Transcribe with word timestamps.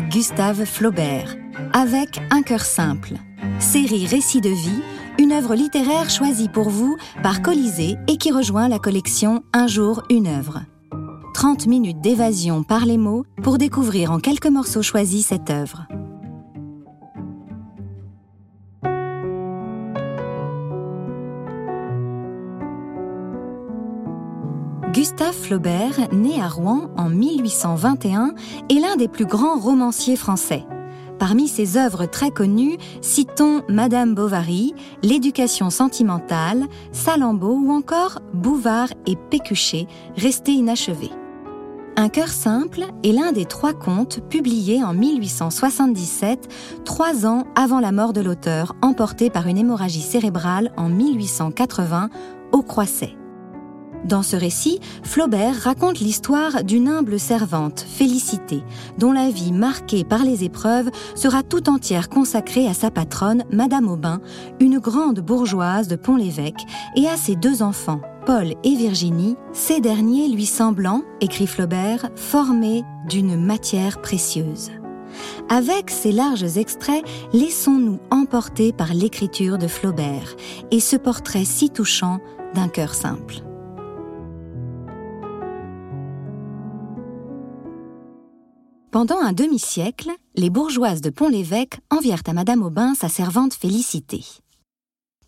Gustave 0.00 0.64
Flaubert, 0.64 1.36
avec 1.72 2.20
Un 2.30 2.42
cœur 2.42 2.60
simple. 2.60 3.14
Série 3.58 4.06
Récits 4.06 4.40
de 4.40 4.50
vie, 4.50 4.82
une 5.18 5.32
œuvre 5.32 5.54
littéraire 5.54 6.10
choisie 6.10 6.48
pour 6.48 6.68
vous 6.68 6.96
par 7.22 7.42
Colisée 7.42 7.96
et 8.08 8.16
qui 8.16 8.30
rejoint 8.30 8.68
la 8.68 8.78
collection 8.78 9.42
Un 9.52 9.66
jour, 9.66 10.02
une 10.10 10.26
œuvre. 10.26 10.62
30 11.34 11.66
minutes 11.66 12.00
d'évasion 12.00 12.62
par 12.62 12.86
les 12.86 12.98
mots 12.98 13.24
pour 13.42 13.58
découvrir 13.58 14.12
en 14.12 14.18
quelques 14.18 14.46
morceaux 14.46 14.82
choisis 14.82 15.26
cette 15.26 15.50
œuvre. 15.50 15.86
Gustave 24.96 25.34
Flaubert, 25.34 26.08
né 26.10 26.40
à 26.40 26.48
Rouen 26.48 26.88
en 26.96 27.10
1821, 27.10 28.34
est 28.70 28.80
l'un 28.80 28.96
des 28.96 29.08
plus 29.08 29.26
grands 29.26 29.58
romanciers 29.58 30.16
français. 30.16 30.64
Parmi 31.18 31.48
ses 31.48 31.76
œuvres 31.76 32.06
très 32.06 32.30
connues, 32.30 32.78
citons 33.02 33.60
Madame 33.68 34.14
Bovary, 34.14 34.72
L'éducation 35.02 35.68
sentimentale, 35.68 36.64
Salammbô 36.92 37.58
ou 37.62 37.72
encore 37.72 38.20
Bouvard 38.32 38.88
et 39.06 39.16
Pécuchet, 39.16 39.86
restés 40.16 40.52
inachevés. 40.52 41.12
Un 41.96 42.08
cœur 42.08 42.28
simple 42.28 42.86
est 43.04 43.12
l'un 43.12 43.32
des 43.32 43.44
trois 43.44 43.74
contes 43.74 44.26
publiés 44.30 44.82
en 44.82 44.94
1877, 44.94 46.48
trois 46.86 47.26
ans 47.26 47.44
avant 47.54 47.80
la 47.80 47.92
mort 47.92 48.14
de 48.14 48.22
l'auteur, 48.22 48.74
emporté 48.80 49.28
par 49.28 49.46
une 49.46 49.58
hémorragie 49.58 50.00
cérébrale 50.00 50.72
en 50.78 50.88
1880 50.88 52.08
au 52.52 52.62
Croisset. 52.62 53.14
Dans 54.04 54.22
ce 54.22 54.36
récit, 54.36 54.78
Flaubert 55.02 55.56
raconte 55.56 55.98
l'histoire 55.98 56.62
d'une 56.62 56.88
humble 56.88 57.18
servante, 57.18 57.84
Félicité, 57.88 58.62
dont 58.98 59.12
la 59.12 59.30
vie 59.30 59.52
marquée 59.52 60.04
par 60.04 60.24
les 60.24 60.44
épreuves 60.44 60.90
sera 61.14 61.42
tout 61.42 61.68
entière 61.68 62.08
consacrée 62.08 62.68
à 62.68 62.74
sa 62.74 62.90
patronne, 62.90 63.44
Madame 63.50 63.88
Aubin, 63.88 64.20
une 64.60 64.78
grande 64.78 65.20
bourgeoise 65.20 65.88
de 65.88 65.96
Pont-l'Évêque, 65.96 66.66
et 66.94 67.08
à 67.08 67.16
ses 67.16 67.34
deux 67.34 67.62
enfants, 67.62 68.00
Paul 68.26 68.54
et 68.64 68.74
Virginie, 68.74 69.36
ces 69.52 69.80
derniers 69.80 70.28
lui 70.28 70.46
semblant, 70.46 71.02
écrit 71.20 71.46
Flaubert, 71.46 72.08
formés 72.16 72.84
d'une 73.08 73.36
matière 73.36 74.00
précieuse. 74.00 74.70
Avec 75.48 75.90
ces 75.90 76.12
larges 76.12 76.58
extraits, 76.58 77.04
laissons-nous 77.32 77.98
emporter 78.10 78.72
par 78.72 78.94
l'écriture 78.94 79.58
de 79.58 79.68
Flaubert 79.68 80.34
et 80.70 80.80
ce 80.80 80.96
portrait 80.96 81.44
si 81.44 81.70
touchant 81.70 82.18
d'un 82.54 82.68
cœur 82.68 82.94
simple. 82.94 83.45
Pendant 88.96 89.20
un 89.20 89.34
demi-siècle, 89.34 90.10
les 90.36 90.48
bourgeoises 90.48 91.02
de 91.02 91.10
Pont-l'Évêque 91.10 91.80
envièrent 91.90 92.22
à 92.26 92.32
Madame 92.32 92.62
Aubin 92.62 92.94
sa 92.94 93.10
servante 93.10 93.52
Félicité. 93.52 94.24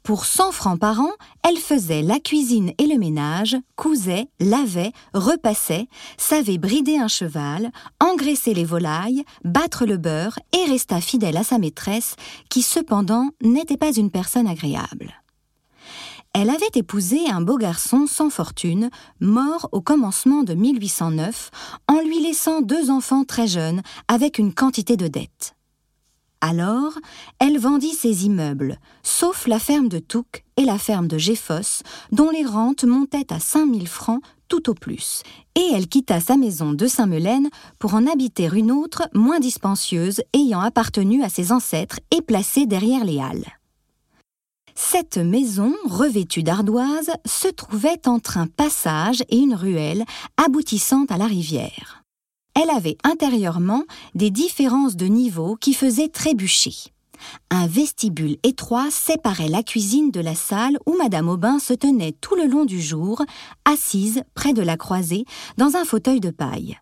Pour 0.03 0.25
100 0.25 0.53
francs 0.53 0.81
par 0.81 1.01
an, 1.01 1.11
elle 1.47 1.59
faisait 1.59 2.01
la 2.01 2.19
cuisine 2.19 2.73
et 2.79 2.87
le 2.87 2.97
ménage, 2.97 3.59
cousait, 3.77 4.29
lavait, 4.41 4.93
repassait, 5.13 5.87
savait 6.17 6.57
brider 6.57 6.97
un 6.97 7.09
cheval, 7.09 7.71
engraisser 8.01 8.55
les 8.55 8.65
volailles, 8.65 9.23
battre 9.45 9.85
le 9.85 9.99
beurre 9.99 10.39
et 10.57 10.65
resta 10.71 11.03
fidèle 11.03 11.37
à 11.37 11.45
sa 11.45 11.59
maîtresse, 11.59 12.17
qui 12.49 12.63
cependant 12.63 13.29
n'était 13.43 13.77
pas 13.77 13.93
une 13.93 14.11
personne 14.11 14.47
agréable. 14.47 15.13
Elle 16.35 16.51
avait 16.51 16.71
épousé 16.75 17.29
un 17.29 17.41
beau 17.41 17.57
garçon 17.57 18.07
sans 18.07 18.31
fortune, 18.31 18.91
mort 19.21 19.69
au 19.73 19.81
commencement 19.81 20.43
de 20.43 20.55
1809, 20.55 21.51
en 21.89 22.01
lui 22.01 22.21
laissant 22.21 22.61
deux 22.61 22.91
enfants 22.91 23.25
très 23.25 23.47
jeunes 23.47 23.83
avec 24.09 24.39
une 24.39 24.55
quantité 24.55 24.97
de 24.97 25.09
dettes. 25.09 25.55
Alors, 26.41 26.93
elle 27.41 27.59
vendit 27.59 27.95
ses 27.95 28.27
immeubles, 28.27 28.79
sauf 29.03 29.49
la 29.49 29.59
ferme 29.59 29.89
de 29.89 29.99
Touques 29.99 30.45
et 30.57 30.65
la 30.65 30.79
ferme 30.79 31.09
de 31.09 31.19
Géfosse, 31.19 31.83
dont 32.13 32.31
les 32.31 32.45
rentes 32.45 32.85
montaient 32.85 33.33
à 33.33 33.41
5000 33.41 33.89
francs 33.89 34.23
tout 34.47 34.71
au 34.71 34.75
plus, 34.75 35.23
et 35.57 35.67
elle 35.75 35.89
quitta 35.89 36.21
sa 36.21 36.37
maison 36.37 36.73
de 36.73 36.87
Saint-Melaine 36.87 37.49
pour 37.79 37.95
en 37.95 38.07
habiter 38.07 38.49
une 38.55 38.71
autre 38.71 39.09
moins 39.15 39.41
dispensieuse 39.41 40.23
ayant 40.33 40.61
appartenu 40.61 41.23
à 41.23 41.29
ses 41.29 41.53
ancêtres 41.53 42.01
et 42.17 42.23
placée 42.23 42.67
derrière 42.67 43.05
les 43.05 43.21
halles. 43.21 43.58
Cette 44.81 45.19
maison, 45.19 45.75
revêtue 45.87 46.45
d'ardoises, 46.45 47.11
se 47.27 47.49
trouvait 47.49 48.07
entre 48.07 48.39
un 48.39 48.47
passage 48.47 49.25
et 49.29 49.37
une 49.37 49.57
ruelle 49.57 50.05
aboutissant 50.37 51.05
à 51.09 51.19
la 51.19 51.27
rivière. 51.27 52.05
Elle 52.55 52.71
avait 52.71 52.97
intérieurement 53.03 53.83
des 54.15 54.31
différences 54.31 54.95
de 54.95 55.07
niveau 55.07 55.57
qui 55.57 55.75
faisaient 55.75 56.09
trébucher. 56.09 56.93
Un 57.51 57.67
vestibule 57.67 58.37
étroit 58.45 58.89
séparait 58.93 59.49
la 59.49 59.65
cuisine 59.65 60.13
de 60.13 60.21
la 60.21 60.37
salle 60.37 60.79
où 60.87 60.97
Madame 60.97 61.29
Aubin 61.29 61.59
se 61.59 61.75
tenait 61.75 62.13
tout 62.13 62.37
le 62.37 62.47
long 62.47 62.65
du 62.65 62.81
jour, 62.81 63.21
assise 63.65 64.23
près 64.35 64.53
de 64.53 64.63
la 64.63 64.77
croisée, 64.77 65.25
dans 65.57 65.75
un 65.75 65.85
fauteuil 65.85 66.21
de 66.21 66.31
paille. 66.31 66.79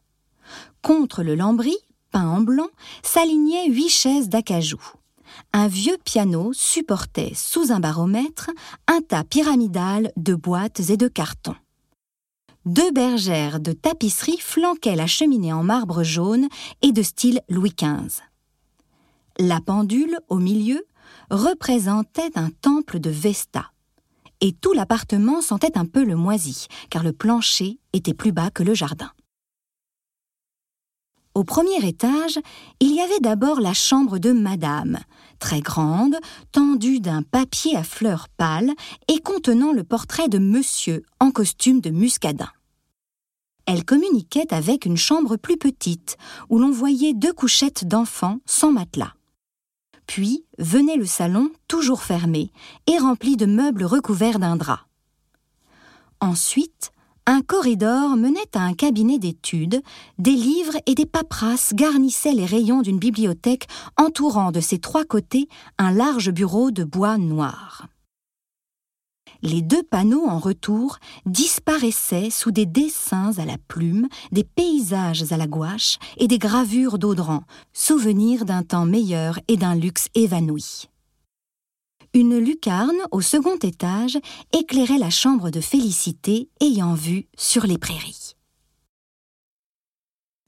Contre 0.82 1.22
le 1.22 1.34
lambris, 1.34 1.78
peint 2.12 2.28
en 2.28 2.42
blanc, 2.42 2.68
s'alignaient 3.02 3.70
huit 3.70 3.88
chaises 3.88 4.28
d'acajou 4.28 4.82
un 5.52 5.69
vieux 5.69 5.98
piano 6.04 6.52
supportait 6.52 7.32
sous 7.34 7.72
un 7.72 7.80
baromètre 7.80 8.50
un 8.86 9.00
tas 9.00 9.24
pyramidal 9.24 10.12
de 10.16 10.34
boîtes 10.34 10.91
et 10.91 10.97
de 10.97 11.08
cartons. 11.08 11.56
Deux 12.64 12.91
bergères 12.91 13.60
de 13.60 13.72
tapisserie 13.72 14.38
flanquaient 14.41 14.96
la 14.96 15.06
cheminée 15.06 15.52
en 15.52 15.62
marbre 15.62 16.02
jaune 16.02 16.48
et 16.82 16.91
de 16.91 17.02
style 17.02 17.41
Louis 17.48 17.72
XV. 17.78 18.22
La 19.38 19.60
pendule, 19.60 20.19
au 20.28 20.38
milieu, 20.38 20.84
représentait 21.30 22.36
un 22.36 22.50
temple 22.50 22.98
de 22.98 23.10
Vesta. 23.10 23.70
Et 24.41 24.52
tout 24.52 24.72
l'appartement 24.72 25.41
sentait 25.42 25.78
un 25.78 25.86
peu 25.86 26.04
le 26.04 26.16
moisi, 26.16 26.66
car 26.91 27.02
le 27.02 27.12
plancher 27.12 27.78
était 27.92 28.14
plus 28.14 28.32
bas 28.32 28.50
que 28.50 28.62
le 28.62 28.75
jardin. 28.75 29.12
Au 31.36 31.44
premier 31.44 31.86
étage, 31.86 32.38
il 32.80 32.94
y 32.94 33.00
avait 33.02 33.20
d'abord 33.20 33.60
la 33.60 33.74
chambre 33.74 34.19
de 34.19 34.32
Madame, 34.32 35.00
très 35.38 35.60
grande, 35.60 36.16
tendue 36.50 36.98
d'un 36.98 37.20
papier 37.20 37.76
à 37.76 37.84
fleurs 37.84 38.30
pâles 38.38 38.72
et 39.08 39.20
contenant 39.20 39.72
le 39.72 39.84
portrait 39.84 40.30
de 40.30 40.38
Monsieur 40.38 41.02
en 41.20 41.30
costume 41.30 41.82
de 41.82 41.91
muscadin. 41.91 42.48
Elle 43.66 43.84
communiquait 43.84 44.54
avec 44.54 44.86
une 44.86 44.96
chambre 44.96 45.36
plus 45.36 45.58
petite, 45.58 46.16
où 46.48 46.58
l'on 46.58 46.70
voyait 46.70 47.12
deux 47.12 47.34
couchettes 47.34 47.86
d'enfants 47.86 48.38
sans 48.46 48.72
matelas. 48.72 49.12
Puis 50.06 50.46
venait 50.56 50.96
le 50.96 51.04
salon, 51.04 51.50
toujours 51.69 52.02
fermé, 52.02 52.50
et 52.86 52.96
rempli 52.96 53.36
de 53.36 53.44
meubles 53.44 53.84
recouverts 53.84 54.38
d'un 54.38 54.56
drap. 54.56 54.86
Ensuite, 56.22 56.92
un 57.26 57.42
corridor 57.42 58.16
menait 58.16 58.54
à 58.54 58.60
un 58.60 58.72
cabinet 58.72 59.19
d'études, 59.19 59.82
des 60.19 60.31
livres 60.31 60.76
et 60.87 60.94
des 60.94 61.06
paperasses 61.06 61.75
garnissaient 61.75 62.32
les 62.32 62.47
rayons 62.47 62.82
d'une 62.82 63.00
bibliothèque 63.00 63.66
entourant 63.97 64.53
de 64.53 64.60
ses 64.60 64.78
trois 64.78 65.04
côtés 65.04 65.48
un 65.76 65.91
large 65.91 66.31
bureau 66.31 66.70
de 66.70 66.84
bois 66.84 67.19
noir. 67.19 67.88
Les 69.42 69.60
deux 69.60 69.82
panneaux 69.82 70.26
en 70.26 70.38
retour 70.38 70.98
disparaissaient 71.26 72.31
sous 72.31 72.53
des 72.53 72.64
dessins 72.64 73.32
à 73.38 73.44
la 73.44 73.58
plume, 73.69 74.08
des 74.32 74.44
paysages 74.44 75.31
à 75.31 75.37
la 75.37 75.47
gouache 75.47 75.98
et 76.16 76.28
des 76.28 76.38
gravures 76.38 76.98
d'audran, 76.98 77.43
souvenirs 77.72 78.44
d'un 78.44 78.62
temps 78.62 78.87
meilleur 78.87 79.38
et 79.48 79.56
d'un 79.56 79.75
luxe 79.75 80.06
évanoui. 80.14 80.88
Une 82.15 82.39
lucarne 82.39 83.00
au 83.11 83.21
second 83.21 83.56
étage 83.56 84.19
éclairait 84.53 84.99
la 84.99 85.11
chambre 85.11 85.50
de 85.50 85.61
Félicité 85.61 86.49
ayant 86.61 86.94
vue 86.94 87.26
sur 87.37 87.67
les 87.67 87.79
prairies. 87.79 88.35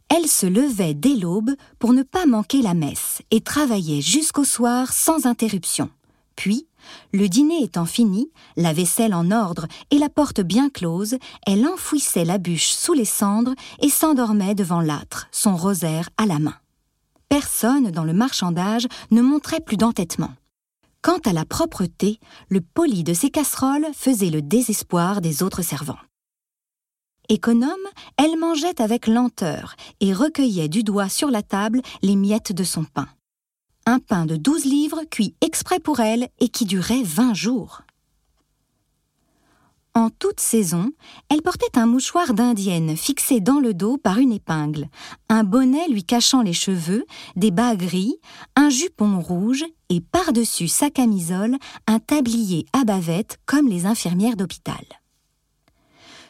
Elle 0.08 0.26
se 0.26 0.46
levait 0.46 0.94
dès 0.94 1.16
l'aube 1.16 1.54
pour 1.78 1.92
ne 1.92 2.02
pas 2.02 2.24
manquer 2.24 2.62
la 2.62 2.74
messe 2.74 3.20
et 3.30 3.42
travaillait 3.42 4.00
jusqu'au 4.00 4.44
soir 4.44 4.92
sans 4.92 5.26
interruption. 5.26 5.90
Puis, 6.34 6.66
le 7.12 7.28
dîner 7.28 7.62
étant 7.62 7.84
fini, 7.84 8.30
la 8.56 8.72
vaisselle 8.72 9.12
en 9.12 9.30
ordre 9.30 9.66
et 9.90 9.98
la 9.98 10.08
porte 10.08 10.40
bien 10.40 10.70
close, 10.70 11.18
elle 11.46 11.66
enfouissait 11.66 12.24
la 12.24 12.38
bûche 12.38 12.70
sous 12.70 12.94
les 12.94 13.04
cendres 13.04 13.54
et 13.80 13.90
s'endormait 13.90 14.54
devant 14.54 14.80
l'âtre, 14.80 15.28
son 15.32 15.56
rosaire 15.56 16.08
à 16.16 16.24
la 16.24 16.38
main. 16.38 16.54
Personne 17.28 17.90
dans 17.90 18.04
le 18.04 18.14
marchandage 18.14 18.86
ne 19.10 19.20
montrait 19.20 19.60
plus 19.60 19.76
d'entêtement. 19.76 20.30
Quant 21.02 21.18
à 21.24 21.32
la 21.32 21.44
propreté, 21.44 22.18
le 22.48 22.60
poli 22.60 23.04
de 23.04 23.14
ses 23.14 23.30
casseroles 23.30 23.86
faisait 23.94 24.30
le 24.30 24.42
désespoir 24.42 25.20
des 25.20 25.42
autres 25.42 25.62
servants. 25.62 25.98
Économe, 27.28 27.72
elle 28.16 28.38
mangeait 28.38 28.80
avec 28.80 29.06
lenteur 29.06 29.76
et 30.00 30.12
recueillait 30.12 30.68
du 30.68 30.82
doigt 30.82 31.08
sur 31.08 31.30
la 31.30 31.42
table 31.42 31.82
les 32.02 32.16
miettes 32.16 32.52
de 32.52 32.64
son 32.64 32.84
pain. 32.84 33.08
Un 33.86 34.00
pain 34.00 34.26
de 34.26 34.36
douze 34.36 34.64
livres 34.64 35.04
cuit 35.10 35.34
exprès 35.40 35.78
pour 35.78 36.00
elle 36.00 36.28
et 36.40 36.48
qui 36.48 36.64
durait 36.64 37.02
vingt 37.02 37.34
jours. 37.34 37.82
En 39.98 40.10
toute 40.10 40.38
saison, 40.38 40.92
elle 41.28 41.42
portait 41.42 41.76
un 41.76 41.86
mouchoir 41.86 42.32
d'indienne 42.32 42.96
fixé 42.96 43.40
dans 43.40 43.58
le 43.58 43.74
dos 43.74 43.96
par 43.98 44.18
une 44.18 44.32
épingle, 44.32 44.86
un 45.28 45.42
bonnet 45.42 45.88
lui 45.88 46.04
cachant 46.04 46.40
les 46.40 46.52
cheveux, 46.52 47.04
des 47.34 47.50
bas 47.50 47.74
gris, 47.74 48.14
un 48.54 48.70
jupon 48.70 49.18
rouge 49.18 49.64
et 49.88 50.00
par-dessus 50.00 50.68
sa 50.68 50.88
camisole 50.88 51.56
un 51.88 51.98
tablier 51.98 52.64
à 52.72 52.84
bavette 52.84 53.40
comme 53.44 53.66
les 53.66 53.86
infirmières 53.86 54.36
d'hôpital. 54.36 54.84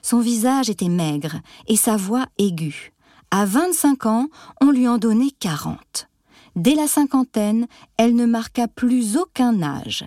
Son 0.00 0.20
visage 0.20 0.70
était 0.70 0.88
maigre 0.88 1.36
et 1.66 1.76
sa 1.76 1.98
voix 1.98 2.24
aiguë. 2.38 2.94
À 3.30 3.44
25 3.44 4.06
ans, 4.06 4.28
on 4.62 4.70
lui 4.70 4.88
en 4.88 4.96
donnait 4.96 5.34
40. 5.40 6.08
Dès 6.58 6.74
la 6.74 6.88
cinquantaine, 6.88 7.68
elle 7.98 8.16
ne 8.16 8.26
marqua 8.26 8.66
plus 8.66 9.16
aucun 9.16 9.62
âge, 9.62 10.04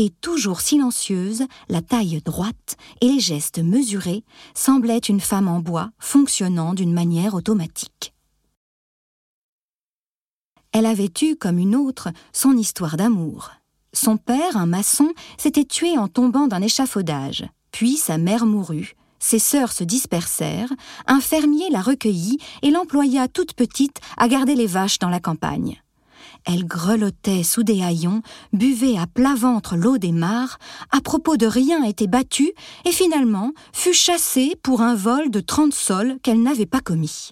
et 0.00 0.08
toujours 0.08 0.62
silencieuse, 0.62 1.42
la 1.68 1.82
taille 1.82 2.22
droite 2.24 2.78
et 3.02 3.08
les 3.08 3.20
gestes 3.20 3.58
mesurés, 3.58 4.24
semblait 4.54 4.96
une 4.96 5.20
femme 5.20 5.46
en 5.46 5.60
bois 5.60 5.90
fonctionnant 5.98 6.72
d'une 6.72 6.94
manière 6.94 7.34
automatique. 7.34 8.14
Elle 10.72 10.86
avait 10.86 11.12
eu, 11.20 11.36
comme 11.36 11.58
une 11.58 11.76
autre, 11.76 12.08
son 12.32 12.56
histoire 12.56 12.96
d'amour. 12.96 13.50
Son 13.92 14.16
père, 14.16 14.56
un 14.56 14.64
maçon, 14.64 15.12
s'était 15.36 15.66
tué 15.66 15.98
en 15.98 16.08
tombant 16.08 16.46
d'un 16.46 16.62
échafaudage, 16.62 17.44
puis 17.70 17.98
sa 17.98 18.16
mère 18.16 18.46
mourut, 18.46 18.94
ses 19.18 19.38
sœurs 19.38 19.72
se 19.72 19.84
dispersèrent, 19.84 20.72
un 21.08 21.20
fermier 21.20 21.68
la 21.68 21.82
recueillit 21.82 22.38
et 22.62 22.70
l'employa 22.70 23.28
toute 23.28 23.52
petite 23.52 24.00
à 24.16 24.28
garder 24.28 24.54
les 24.54 24.66
vaches 24.66 24.98
dans 24.98 25.10
la 25.10 25.20
campagne. 25.20 25.82
Elle 26.46 26.64
grelottait 26.64 27.42
sous 27.42 27.62
des 27.62 27.82
haillons, 27.82 28.22
buvait 28.52 28.96
à 28.96 29.06
plat 29.06 29.34
ventre 29.34 29.76
l'eau 29.76 29.98
des 29.98 30.12
mares, 30.12 30.58
à 30.90 31.00
propos 31.00 31.36
de 31.36 31.46
rien 31.46 31.84
était 31.84 32.06
battue, 32.06 32.52
et 32.84 32.92
finalement 32.92 33.52
fut 33.72 33.94
chassée 33.94 34.56
pour 34.62 34.80
un 34.80 34.94
vol 34.94 35.30
de 35.30 35.40
trente 35.40 35.74
sols 35.74 36.18
qu'elle 36.22 36.42
n'avait 36.42 36.66
pas 36.66 36.80
commis. 36.80 37.30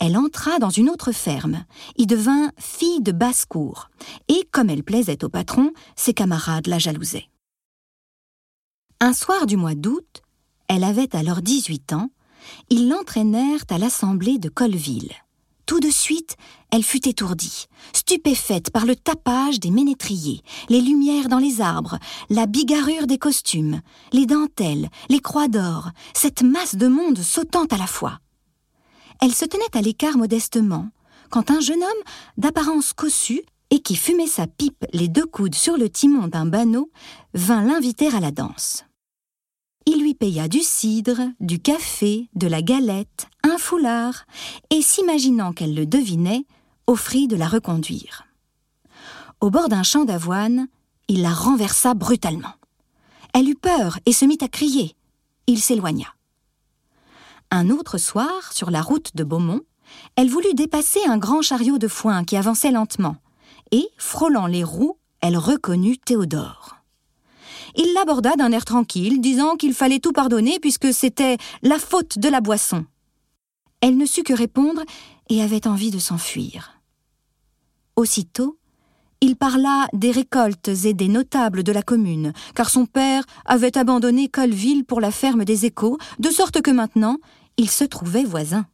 Elle 0.00 0.16
entra 0.16 0.58
dans 0.58 0.70
une 0.70 0.90
autre 0.90 1.12
ferme, 1.12 1.64
y 1.96 2.06
devint 2.06 2.50
fille 2.58 3.02
de 3.02 3.12
basse-cour, 3.12 3.88
et 4.28 4.48
comme 4.50 4.70
elle 4.70 4.82
plaisait 4.82 5.24
au 5.24 5.28
patron, 5.28 5.72
ses 5.94 6.14
camarades 6.14 6.66
la 6.66 6.78
jalousaient. 6.78 7.28
Un 9.00 9.12
soir 9.12 9.46
du 9.46 9.56
mois 9.56 9.74
d'août, 9.74 10.22
elle 10.68 10.84
avait 10.84 11.14
alors 11.14 11.42
dix-huit 11.42 11.92
ans, 11.92 12.10
ils 12.70 12.88
l'entraînèrent 12.88 13.64
à 13.70 13.78
l'assemblée 13.78 14.38
de 14.38 14.48
Colville. 14.48 15.12
Tout 15.72 15.80
de 15.80 15.88
suite, 15.88 16.36
elle 16.70 16.82
fut 16.82 17.08
étourdie, 17.08 17.64
stupéfaite 17.94 18.70
par 18.70 18.84
le 18.84 18.94
tapage 18.94 19.58
des 19.58 19.70
ménétriers, 19.70 20.42
les 20.68 20.82
lumières 20.82 21.30
dans 21.30 21.38
les 21.38 21.62
arbres, 21.62 21.98
la 22.28 22.44
bigarrure 22.44 23.06
des 23.06 23.16
costumes, 23.16 23.80
les 24.12 24.26
dentelles, 24.26 24.90
les 25.08 25.20
croix 25.20 25.48
d'or, 25.48 25.88
cette 26.12 26.42
masse 26.42 26.74
de 26.74 26.88
monde 26.88 27.20
sautant 27.20 27.64
à 27.70 27.78
la 27.78 27.86
fois. 27.86 28.18
Elle 29.22 29.34
se 29.34 29.46
tenait 29.46 29.64
à 29.74 29.80
l'écart 29.80 30.18
modestement, 30.18 30.90
quand 31.30 31.50
un 31.50 31.60
jeune 31.60 31.82
homme, 31.82 32.04
d'apparence 32.36 32.92
cossue, 32.92 33.40
et 33.70 33.80
qui 33.80 33.96
fumait 33.96 34.26
sa 34.26 34.46
pipe 34.46 34.84
les 34.92 35.08
deux 35.08 35.24
coudes 35.24 35.54
sur 35.54 35.78
le 35.78 35.88
timon 35.88 36.26
d'un 36.28 36.44
banneau, 36.44 36.90
vint 37.32 37.64
l'inviter 37.64 38.08
à 38.08 38.20
la 38.20 38.30
danse. 38.30 38.84
Il 39.86 40.00
lui 40.00 40.14
paya 40.14 40.48
du 40.48 40.60
cidre, 40.60 41.20
du 41.40 41.58
café, 41.60 42.28
de 42.34 42.46
la 42.46 42.62
galette, 42.62 43.26
un 43.42 43.58
foulard, 43.58 44.26
et 44.70 44.82
s'imaginant 44.82 45.52
qu'elle 45.52 45.74
le 45.74 45.86
devinait, 45.86 46.46
offrit 46.86 47.26
de 47.26 47.36
la 47.36 47.48
reconduire. 47.48 48.24
Au 49.40 49.50
bord 49.50 49.68
d'un 49.68 49.82
champ 49.82 50.04
d'avoine, 50.04 50.68
il 51.08 51.22
la 51.22 51.32
renversa 51.32 51.94
brutalement. 51.94 52.54
Elle 53.34 53.48
eut 53.48 53.56
peur 53.56 53.98
et 54.06 54.12
se 54.12 54.24
mit 54.24 54.38
à 54.40 54.48
crier. 54.48 54.94
Il 55.46 55.60
s'éloigna. 55.60 56.06
Un 57.50 57.70
autre 57.70 57.98
soir, 57.98 58.52
sur 58.52 58.70
la 58.70 58.82
route 58.82 59.16
de 59.16 59.24
Beaumont, 59.24 59.62
elle 60.16 60.30
voulut 60.30 60.54
dépasser 60.54 61.00
un 61.06 61.18
grand 61.18 61.42
chariot 61.42 61.78
de 61.78 61.88
foin 61.88 62.24
qui 62.24 62.36
avançait 62.36 62.70
lentement, 62.70 63.16
et, 63.72 63.88
frôlant 63.98 64.46
les 64.46 64.64
roues, 64.64 64.96
elle 65.20 65.36
reconnut 65.36 65.98
Théodore 65.98 66.81
il 67.76 67.92
l'aborda 67.94 68.36
d'un 68.36 68.52
air 68.52 68.64
tranquille, 68.64 69.20
disant 69.20 69.56
qu'il 69.56 69.74
fallait 69.74 69.98
tout 69.98 70.12
pardonner 70.12 70.58
puisque 70.60 70.92
c'était 70.92 71.36
la 71.62 71.78
faute 71.78 72.18
de 72.18 72.28
la 72.28 72.40
boisson. 72.40 72.84
Elle 73.80 73.96
ne 73.96 74.06
sut 74.06 74.22
que 74.22 74.32
répondre 74.32 74.82
et 75.28 75.42
avait 75.42 75.66
envie 75.66 75.90
de 75.90 75.98
s'enfuir. 75.98 76.80
Aussitôt, 77.96 78.58
il 79.20 79.36
parla 79.36 79.86
des 79.92 80.10
récoltes 80.10 80.68
et 80.68 80.94
des 80.94 81.08
notables 81.08 81.62
de 81.62 81.72
la 81.72 81.82
commune, 81.82 82.32
car 82.54 82.70
son 82.70 82.86
père 82.86 83.24
avait 83.44 83.78
abandonné 83.78 84.28
Colville 84.28 84.84
pour 84.84 85.00
la 85.00 85.10
ferme 85.10 85.44
des 85.44 85.64
échos, 85.66 85.98
de 86.18 86.30
sorte 86.30 86.60
que 86.60 86.70
maintenant 86.70 87.18
il 87.56 87.70
se 87.70 87.84
trouvait 87.84 88.24
voisin. 88.24 88.66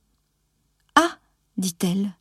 Ah 0.94 1.18
dit-elle. 1.56 2.14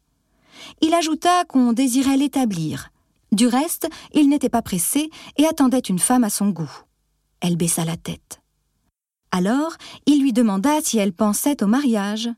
Il 0.81 0.94
ajouta 0.94 1.45
qu'on 1.45 1.71
désirait 1.71 2.18
l'établir, 2.18 2.89
du 3.31 3.47
reste, 3.47 3.89
il 4.13 4.29
n'était 4.29 4.50
pas 4.50 4.62
pressé 4.62 5.09
et 5.38 5.45
attendait 5.45 5.79
une 5.79 6.00
femme 6.00 6.24
à 6.24 6.29
son 6.29 6.50
goût. 6.50 6.71
Elle 7.41 7.57
baissa 7.57 7.85
la 7.85 7.97
tête. 7.97 8.41
Alors, 9.31 9.74
il 10.06 10.21
lui 10.21 10.33
demanda 10.33 10.79
si 10.81 10.97
elle 10.97 11.13
pensait 11.13 11.62
au 11.62 11.68
mariage. 11.68 12.29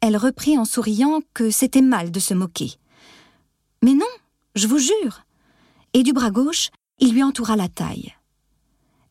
Elle 0.00 0.16
reprit 0.16 0.58
en 0.58 0.64
souriant 0.64 1.20
que 1.34 1.50
c'était 1.50 1.82
mal 1.82 2.10
de 2.10 2.20
se 2.20 2.34
moquer. 2.34 2.72
Mais 3.82 3.94
non, 3.94 4.06
je 4.54 4.68
vous 4.68 4.78
jure. 4.78 5.24
Et 5.94 6.02
du 6.02 6.12
bras 6.12 6.30
gauche, 6.30 6.68
il 6.98 7.12
lui 7.14 7.22
entoura 7.22 7.56
la 7.56 7.68
taille. 7.68 8.14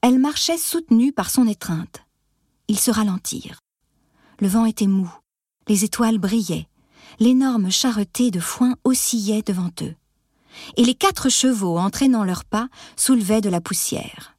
Elle 0.02 0.20
marchait 0.20 0.58
soutenue 0.58 1.12
par 1.12 1.32
son 1.32 1.48
étreinte. 1.48 2.06
Ils 2.68 2.80
se 2.80 2.92
ralentirent. 2.92 3.60
Le 4.40 4.48
vent 4.48 4.66
était 4.66 4.88
mou, 4.88 5.12
les 5.68 5.84
étoiles 5.84 6.20
brillaient, 6.20 6.68
l'énorme 7.20 7.72
charretée 7.72 8.30
de 8.30 8.40
foin 8.40 8.76
oscillait 8.84 9.42
devant 9.42 9.72
eux 9.82 9.96
et 10.76 10.84
les 10.84 10.96
quatre 10.96 11.30
chevaux 11.30 11.78
entraînant 11.78 12.24
leurs 12.24 12.46
pas 12.46 12.70
soulevaient 12.96 13.42
de 13.42 13.50
la 13.50 13.62
poussière. 13.62 14.36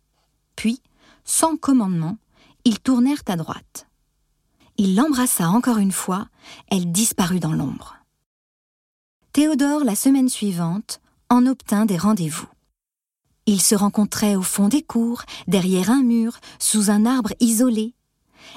Puis, 0.56 0.80
sans 1.24 1.56
commandement, 1.56 2.18
ils 2.64 2.80
tournèrent 2.80 3.22
à 3.26 3.36
droite. 3.36 3.86
Il 4.76 4.94
l'embrassa 4.94 5.48
encore 5.48 5.78
une 5.78 5.92
fois, 5.92 6.28
elle 6.70 6.92
disparut 6.92 7.40
dans 7.40 7.52
l'ombre. 7.52 7.96
Théodore, 9.32 9.84
la 9.84 9.94
semaine 9.94 10.28
suivante, 10.28 11.00
en 11.30 11.46
obtint 11.46 11.86
des 11.86 11.98
rendez-vous. 11.98 12.48
Ils 13.46 13.62
se 13.62 13.74
rencontraient 13.74 14.36
au 14.36 14.42
fond 14.42 14.68
des 14.68 14.82
cours, 14.82 15.22
derrière 15.46 15.90
un 15.90 16.02
mur, 16.02 16.38
sous 16.58 16.90
un 16.90 17.06
arbre 17.06 17.32
isolé. 17.40 17.94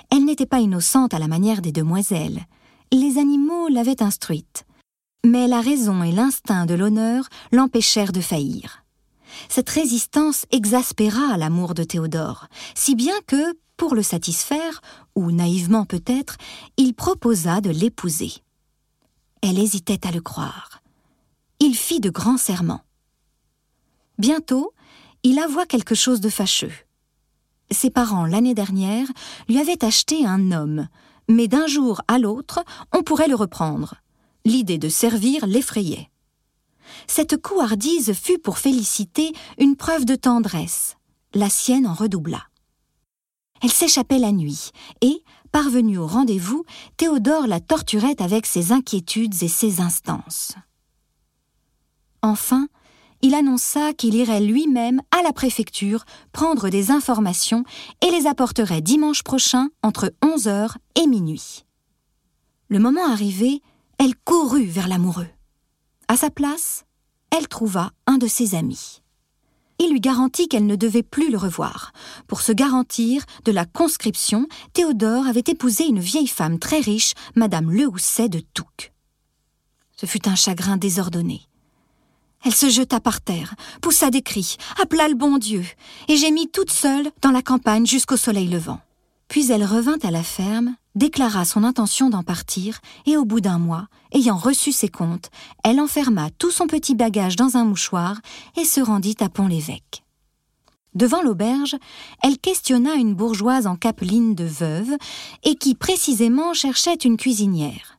Elle 0.09 0.25
n'était 0.25 0.45
pas 0.45 0.59
innocente 0.59 1.13
à 1.13 1.19
la 1.19 1.27
manière 1.27 1.61
des 1.61 1.71
demoiselles. 1.71 2.45
Les 2.91 3.17
animaux 3.17 3.67
l'avaient 3.69 4.03
instruite. 4.03 4.65
Mais 5.23 5.47
la 5.47 5.61
raison 5.61 6.03
et 6.03 6.11
l'instinct 6.11 6.65
de 6.65 6.73
l'honneur 6.73 7.27
l'empêchèrent 7.51 8.11
de 8.11 8.21
faillir. 8.21 8.83
Cette 9.49 9.69
résistance 9.69 10.45
exaspéra 10.51 11.37
l'amour 11.37 11.75
de 11.75 11.83
Théodore, 11.83 12.47
si 12.73 12.95
bien 12.95 13.13
que, 13.27 13.55
pour 13.77 13.93
le 13.93 14.01
satisfaire, 14.01 14.81
ou 15.15 15.31
naïvement 15.31 15.85
peut-être, 15.85 16.37
il 16.77 16.95
proposa 16.95 17.61
de 17.61 17.69
l'épouser. 17.69 18.33
Elle 19.41 19.59
hésitait 19.59 20.07
à 20.07 20.11
le 20.11 20.21
croire. 20.21 20.81
Il 21.59 21.75
fit 21.75 21.99
de 21.99 22.09
grands 22.09 22.37
serments. 22.37 22.81
Bientôt, 24.17 24.73
il 25.23 25.37
avoua 25.37 25.67
quelque 25.67 25.95
chose 25.95 26.21
de 26.21 26.29
fâcheux. 26.29 26.73
Ses 27.69 27.91
parents, 27.91 28.25
l'année 28.25 28.55
dernière, 28.55 29.07
lui 29.47 29.59
avaient 29.59 29.85
acheté 29.85 30.25
un 30.25 30.51
homme, 30.51 30.87
mais 31.29 31.47
d'un 31.47 31.67
jour 31.67 32.01
à 32.07 32.17
l'autre, 32.17 32.63
on 32.91 33.03
pourrait 33.03 33.27
le 33.27 33.35
reprendre. 33.35 33.95
L'idée 34.45 34.77
de 34.77 34.89
servir 34.89 35.45
l'effrayait. 35.45 36.09
Cette 37.07 37.37
couardise 37.37 38.13
fut 38.13 38.39
pour 38.39 38.57
Félicité 38.57 39.33
une 39.57 39.75
preuve 39.75 40.05
de 40.05 40.15
tendresse. 40.15 40.95
La 41.33 41.49
sienne 41.49 41.87
en 41.87 41.93
redoubla. 41.93 42.43
Elle 43.61 43.71
s'échappait 43.71 44.19
la 44.19 44.31
nuit, 44.31 44.71
et, 45.01 45.23
parvenue 45.51 45.99
au 45.99 46.07
rendez-vous, 46.07 46.65
Théodore 46.97 47.47
la 47.47 47.59
torturait 47.59 48.19
avec 48.21 48.45
ses 48.45 48.71
inquiétudes 48.71 49.43
et 49.43 49.47
ses 49.47 49.79
instances. 49.79 50.55
Enfin, 52.23 52.67
il 53.21 53.35
annonça 53.35 53.93
qu'il 53.93 54.15
irait 54.15 54.41
lui-même 54.41 55.01
à 55.11 55.21
la 55.21 55.31
préfecture 55.31 56.05
prendre 56.31 56.69
des 56.69 56.89
informations 56.89 57.63
et 58.01 58.09
les 58.09 58.25
apporterait 58.25 58.81
dimanche 58.81 59.21
prochain 59.21 59.69
entre 59.83 60.11
onze 60.23 60.47
heures 60.47 60.77
et 60.95 61.05
minuit. 61.05 61.65
Le 62.67 62.79
moment 62.79 63.05
arrivé, 63.05 63.61
elle 64.03 64.15
courut 64.15 64.65
vers 64.65 64.87
l'amoureux. 64.87 65.27
À 66.07 66.17
sa 66.17 66.31
place, 66.31 66.85
elle 67.29 67.47
trouva 67.47 67.91
un 68.07 68.17
de 68.17 68.25
ses 68.25 68.55
amis. 68.55 69.03
Il 69.77 69.91
lui 69.91 69.99
garantit 69.99 70.47
qu'elle 70.47 70.65
ne 70.65 70.75
devait 70.75 71.03
plus 71.03 71.29
le 71.29 71.37
revoir. 71.37 71.93
Pour 72.27 72.41
se 72.41 72.51
garantir 72.51 73.23
de 73.45 73.51
la 73.51 73.65
conscription, 73.65 74.47
Théodore 74.73 75.27
avait 75.27 75.43
épousé 75.45 75.85
une 75.85 75.99
vieille 75.99 76.25
femme 76.25 76.57
très 76.57 76.79
riche, 76.79 77.13
Madame 77.35 77.71
Lehousset 77.71 78.27
de 78.27 78.39
Touques. 78.39 78.91
Ce 79.95 80.07
fut 80.07 80.27
un 80.27 80.35
chagrin 80.35 80.77
désordonné. 80.77 81.41
Elle 82.43 82.55
se 82.55 82.71
jeta 82.71 82.99
par 82.99 83.21
terre, 83.21 83.53
poussa 83.83 84.09
des 84.09 84.23
cris, 84.23 84.57
appela 84.81 85.09
le 85.09 85.15
bon 85.15 85.37
Dieu, 85.37 85.63
et 86.07 86.17
gémit 86.17 86.49
toute 86.49 86.71
seule 86.71 87.11
dans 87.21 87.29
la 87.29 87.43
campagne 87.43 87.85
jusqu'au 87.85 88.17
soleil 88.17 88.47
levant. 88.47 88.81
Puis 89.27 89.51
elle 89.51 89.63
revint 89.63 89.99
à 90.01 90.09
la 90.09 90.23
ferme, 90.23 90.75
déclara 90.95 91.45
son 91.45 91.63
intention 91.63 92.09
d'en 92.09 92.23
partir, 92.23 92.79
et 93.05 93.17
au 93.17 93.25
bout 93.25 93.41
d'un 93.41 93.59
mois, 93.59 93.87
ayant 94.13 94.37
reçu 94.37 94.71
ses 94.71 94.89
comptes, 94.89 95.29
elle 95.63 95.79
enferma 95.79 96.29
tout 96.37 96.51
son 96.51 96.67
petit 96.67 96.95
bagage 96.95 97.35
dans 97.35 97.57
un 97.57 97.65
mouchoir 97.65 98.19
et 98.57 98.65
se 98.65 98.81
rendit 98.81 99.17
à 99.19 99.29
Pont-l'Évêque. 99.29 100.03
Devant 100.93 101.21
l'auberge, 101.21 101.77
elle 102.21 102.37
questionna 102.37 102.95
une 102.95 103.15
bourgeoise 103.15 103.65
en 103.65 103.77
capeline 103.77 104.35
de 104.35 104.43
veuve 104.43 104.91
et 105.43 105.55
qui 105.55 105.73
précisément 105.73 106.53
cherchait 106.53 106.95
une 106.95 107.15
cuisinière. 107.15 107.97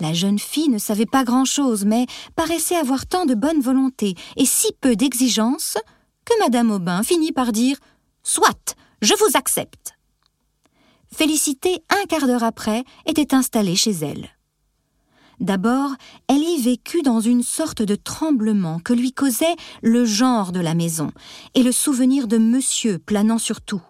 La 0.00 0.12
jeune 0.12 0.38
fille 0.38 0.68
ne 0.68 0.78
savait 0.78 1.06
pas 1.06 1.24
grand-chose, 1.24 1.84
mais 1.84 2.06
paraissait 2.36 2.76
avoir 2.76 3.06
tant 3.06 3.26
de 3.26 3.34
bonne 3.34 3.60
volonté 3.60 4.14
et 4.36 4.44
si 4.44 4.68
peu 4.80 4.96
d'exigence 4.96 5.76
que 6.24 6.38
Madame 6.40 6.70
Aubin 6.70 7.02
finit 7.02 7.32
par 7.32 7.52
dire 7.52 7.78
Soit, 8.22 8.76
je 9.02 9.14
vous 9.14 9.36
accepte. 9.36 9.93
Félicité, 11.16 11.80
un 11.90 12.06
quart 12.06 12.26
d'heure 12.26 12.42
après, 12.42 12.82
était 13.06 13.36
installée 13.36 13.76
chez 13.76 13.92
elle. 13.92 14.30
D'abord, 15.38 15.92
elle 16.26 16.42
y 16.42 16.60
vécut 16.60 17.02
dans 17.02 17.20
une 17.20 17.44
sorte 17.44 17.82
de 17.82 17.94
tremblement 17.94 18.80
que 18.80 18.92
lui 18.92 19.12
causait 19.12 19.54
le 19.80 20.04
genre 20.04 20.50
de 20.50 20.58
la 20.58 20.74
maison 20.74 21.12
et 21.54 21.62
le 21.62 21.70
souvenir 21.70 22.26
de 22.26 22.36
monsieur 22.36 22.98
planant 22.98 23.38
sur 23.38 23.60
tout. 23.60 23.82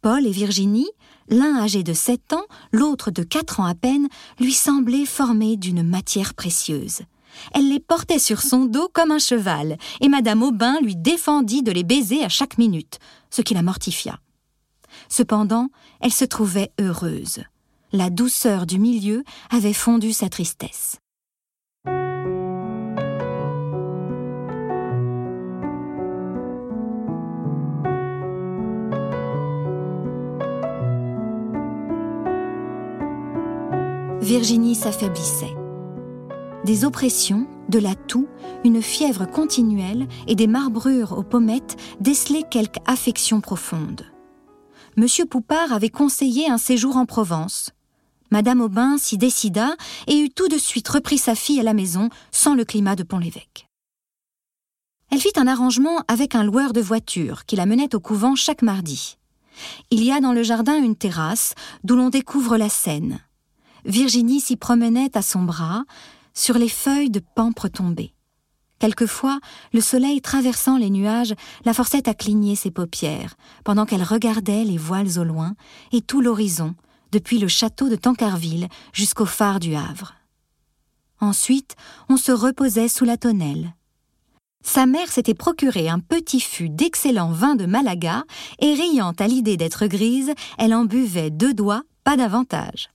Paul 0.00 0.26
et 0.26 0.30
Virginie, 0.30 0.88
l'un 1.28 1.58
âgé 1.58 1.82
de 1.82 1.92
sept 1.92 2.32
ans, 2.32 2.46
l'autre 2.72 3.10
de 3.10 3.22
quatre 3.22 3.60
ans 3.60 3.66
à 3.66 3.74
peine, 3.74 4.08
lui 4.40 4.54
semblaient 4.54 5.04
formés 5.04 5.58
d'une 5.58 5.82
matière 5.82 6.32
précieuse. 6.32 7.02
Elle 7.52 7.68
les 7.68 7.80
portait 7.80 8.18
sur 8.18 8.40
son 8.40 8.64
dos 8.64 8.88
comme 8.90 9.10
un 9.10 9.18
cheval, 9.18 9.76
et 10.00 10.08
Madame 10.08 10.42
Aubin 10.42 10.80
lui 10.80 10.96
défendit 10.96 11.62
de 11.62 11.72
les 11.72 11.84
baiser 11.84 12.24
à 12.24 12.30
chaque 12.30 12.56
minute, 12.56 13.00
ce 13.28 13.42
qui 13.42 13.52
la 13.52 13.60
mortifia. 13.60 14.18
Cependant, 15.08 15.68
elle 16.00 16.12
se 16.12 16.24
trouvait 16.24 16.72
heureuse. 16.80 17.42
La 17.92 18.10
douceur 18.10 18.66
du 18.66 18.78
milieu 18.78 19.24
avait 19.50 19.72
fondu 19.72 20.12
sa 20.12 20.28
tristesse. 20.28 20.98
Virginie 34.20 34.74
s'affaiblissait. 34.74 35.54
Des 36.64 36.84
oppressions, 36.84 37.46
de 37.68 37.78
la 37.78 37.94
toux, 37.94 38.26
une 38.64 38.82
fièvre 38.82 39.24
continuelle 39.24 40.08
et 40.26 40.34
des 40.34 40.48
marbrures 40.48 41.16
aux 41.16 41.22
pommettes 41.22 41.76
décelaient 42.00 42.42
quelque 42.50 42.80
affection 42.86 43.40
profonde. 43.40 44.04
Monsieur 44.98 45.26
Poupard 45.26 45.74
avait 45.74 45.90
conseillé 45.90 46.48
un 46.48 46.56
séjour 46.56 46.96
en 46.96 47.04
Provence. 47.04 47.70
Madame 48.30 48.62
Aubin 48.62 48.96
s'y 48.96 49.18
décida 49.18 49.76
et 50.06 50.18
eut 50.18 50.30
tout 50.30 50.48
de 50.48 50.56
suite 50.56 50.88
repris 50.88 51.18
sa 51.18 51.34
fille 51.34 51.60
à 51.60 51.62
la 51.62 51.74
maison 51.74 52.08
sans 52.32 52.54
le 52.54 52.64
climat 52.64 52.96
de 52.96 53.02
Pont-l'Évêque. 53.02 53.68
Elle 55.10 55.20
fit 55.20 55.32
un 55.36 55.46
arrangement 55.46 56.02
avec 56.08 56.34
un 56.34 56.44
loueur 56.44 56.72
de 56.72 56.80
voitures 56.80 57.44
qui 57.44 57.56
la 57.56 57.66
menait 57.66 57.94
au 57.94 58.00
couvent 58.00 58.34
chaque 58.36 58.62
mardi. 58.62 59.18
Il 59.90 60.02
y 60.02 60.10
a 60.12 60.20
dans 60.20 60.32
le 60.32 60.42
jardin 60.42 60.82
une 60.82 60.96
terrasse 60.96 61.54
d'où 61.84 61.94
l'on 61.94 62.08
découvre 62.08 62.56
la 62.56 62.70
Seine. 62.70 63.20
Virginie 63.84 64.40
s'y 64.40 64.56
promenait 64.56 65.14
à 65.14 65.20
son 65.20 65.42
bras, 65.42 65.84
sur 66.32 66.56
les 66.56 66.70
feuilles 66.70 67.10
de 67.10 67.20
pampres 67.20 67.68
tombées. 67.68 68.15
Quelquefois, 68.78 69.40
le 69.72 69.80
soleil 69.80 70.20
traversant 70.20 70.76
les 70.76 70.90
nuages 70.90 71.34
la 71.64 71.72
forçait 71.72 72.08
à 72.08 72.14
cligner 72.14 72.56
ses 72.56 72.70
paupières, 72.70 73.36
pendant 73.64 73.86
qu'elle 73.86 74.02
regardait 74.02 74.64
les 74.64 74.76
voiles 74.76 75.18
au 75.18 75.24
loin 75.24 75.54
et 75.92 76.02
tout 76.02 76.20
l'horizon, 76.20 76.74
depuis 77.12 77.38
le 77.38 77.48
château 77.48 77.88
de 77.88 77.96
Tancarville 77.96 78.68
jusqu'au 78.92 79.24
phare 79.24 79.60
du 79.60 79.74
Havre. 79.74 80.14
Ensuite, 81.20 81.76
on 82.08 82.18
se 82.18 82.32
reposait 82.32 82.88
sous 82.88 83.06
la 83.06 83.16
tonnelle. 83.16 83.74
Sa 84.62 84.84
mère 84.84 85.10
s'était 85.10 85.32
procuré 85.32 85.88
un 85.88 86.00
petit 86.00 86.40
fût 86.40 86.68
d'excellent 86.68 87.30
vin 87.30 87.54
de 87.54 87.66
Malaga, 87.66 88.24
et 88.58 88.74
riant 88.74 89.12
à 89.18 89.26
l'idée 89.26 89.56
d'être 89.56 89.86
grise, 89.86 90.32
elle 90.58 90.74
en 90.74 90.84
buvait 90.84 91.30
deux 91.30 91.54
doigts, 91.54 91.84
pas 92.04 92.16
davantage. 92.16 92.90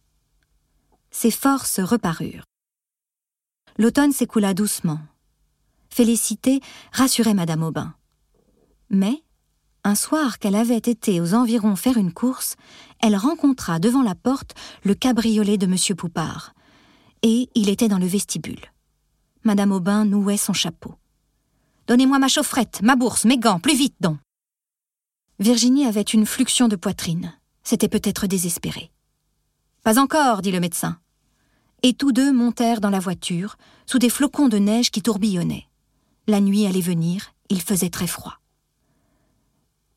Ses 1.10 1.32
forces 1.32 1.80
reparurent. 1.80 2.44
L'automne 3.78 4.12
s'écoula 4.12 4.54
doucement. 4.54 5.00
Félicité 5.94 6.62
rassurait 6.94 7.34
Madame 7.34 7.64
Aubin. 7.64 7.94
Mais, 8.90 9.24
un 9.84 9.96
soir 9.96 10.40
qu'elle 10.40 10.56
avait 10.56 10.78
été 10.78 11.20
aux 11.20 11.34
environs 11.34 11.76
faire 11.76 11.98
une 11.98 12.14
course, 12.14 12.56
elle 13.00 13.16
rencontra 13.16 13.80
devant 13.80 14.02
la 14.02 14.16
porte 14.16 14.54
le 14.84 14.96
cabriolet 14.96 15.58
de 15.58 15.66
M. 15.66 15.96
Poupard. 15.98 16.54
Et 17.24 17.50
il 17.56 17.70
était 17.70 17.90
dans 17.90 18.00
le 18.00 18.06
vestibule. 18.06 18.72
Madame 19.44 19.72
Aubin 19.72 20.06
nouait 20.06 20.38
son 20.38 20.54
chapeau. 20.54 20.96
Donnez-moi 21.88 22.20
ma 22.20 22.28
chaufferette, 22.28 22.82
ma 22.84 22.96
bourse, 22.96 23.26
mes 23.26 23.38
gants, 23.38 23.60
plus 23.60 23.76
vite 23.76 23.96
donc. 24.00 24.18
Virginie 25.40 25.88
avait 25.88 26.02
une 26.02 26.26
fluxion 26.26 26.68
de 26.68 26.76
poitrine. 26.76 27.34
C'était 27.64 27.90
peut-être 27.90 28.28
désespéré. 28.28 28.92
Pas 29.84 30.00
encore, 30.00 30.42
dit 30.42 30.52
le 30.52 30.60
médecin. 30.60 31.00
Et 31.84 31.94
tous 31.94 32.12
deux 32.12 32.32
montèrent 32.32 32.82
dans 32.82 32.92
la 32.92 33.00
voiture, 33.00 33.58
sous 33.88 33.98
des 33.98 34.10
flocons 34.10 34.48
de 34.48 34.58
neige 34.58 34.92
qui 34.92 35.02
tourbillonnaient. 35.02 35.68
La 36.28 36.40
nuit 36.40 36.68
allait 36.68 36.82
venir, 36.82 37.34
il 37.50 37.62
faisait 37.62 37.90
très 37.90 38.08
froid. 38.08 38.36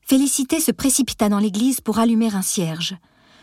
Félicité 0.01 0.59
se 0.59 0.71
précipita 0.71 1.29
dans 1.29 1.39
l'église 1.39 1.81
pour 1.81 1.99
allumer 1.99 2.33
un 2.33 2.41
cierge. 2.41 2.95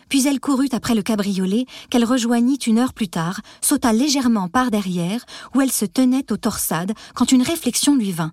Puis 0.09 0.27
elle 0.27 0.41
courut 0.41 0.69
après 0.73 0.95
le 0.95 1.03
cabriolet, 1.03 1.67
qu'elle 1.91 2.05
rejoignit 2.05 2.59
une 2.67 2.79
heure 2.79 2.93
plus 2.93 3.09
tard, 3.09 3.41
sauta 3.61 3.93
légèrement 3.93 4.49
par 4.49 4.71
derrière, 4.71 5.25
où 5.55 5.61
elle 5.61 5.73
se 5.73 5.85
tenait 5.85 6.31
aux 6.33 6.37
torsades, 6.37 6.93
quand 7.15 7.33
une 7.33 7.43
réflexion 7.43 7.95
lui 7.95 8.13
vint. 8.13 8.33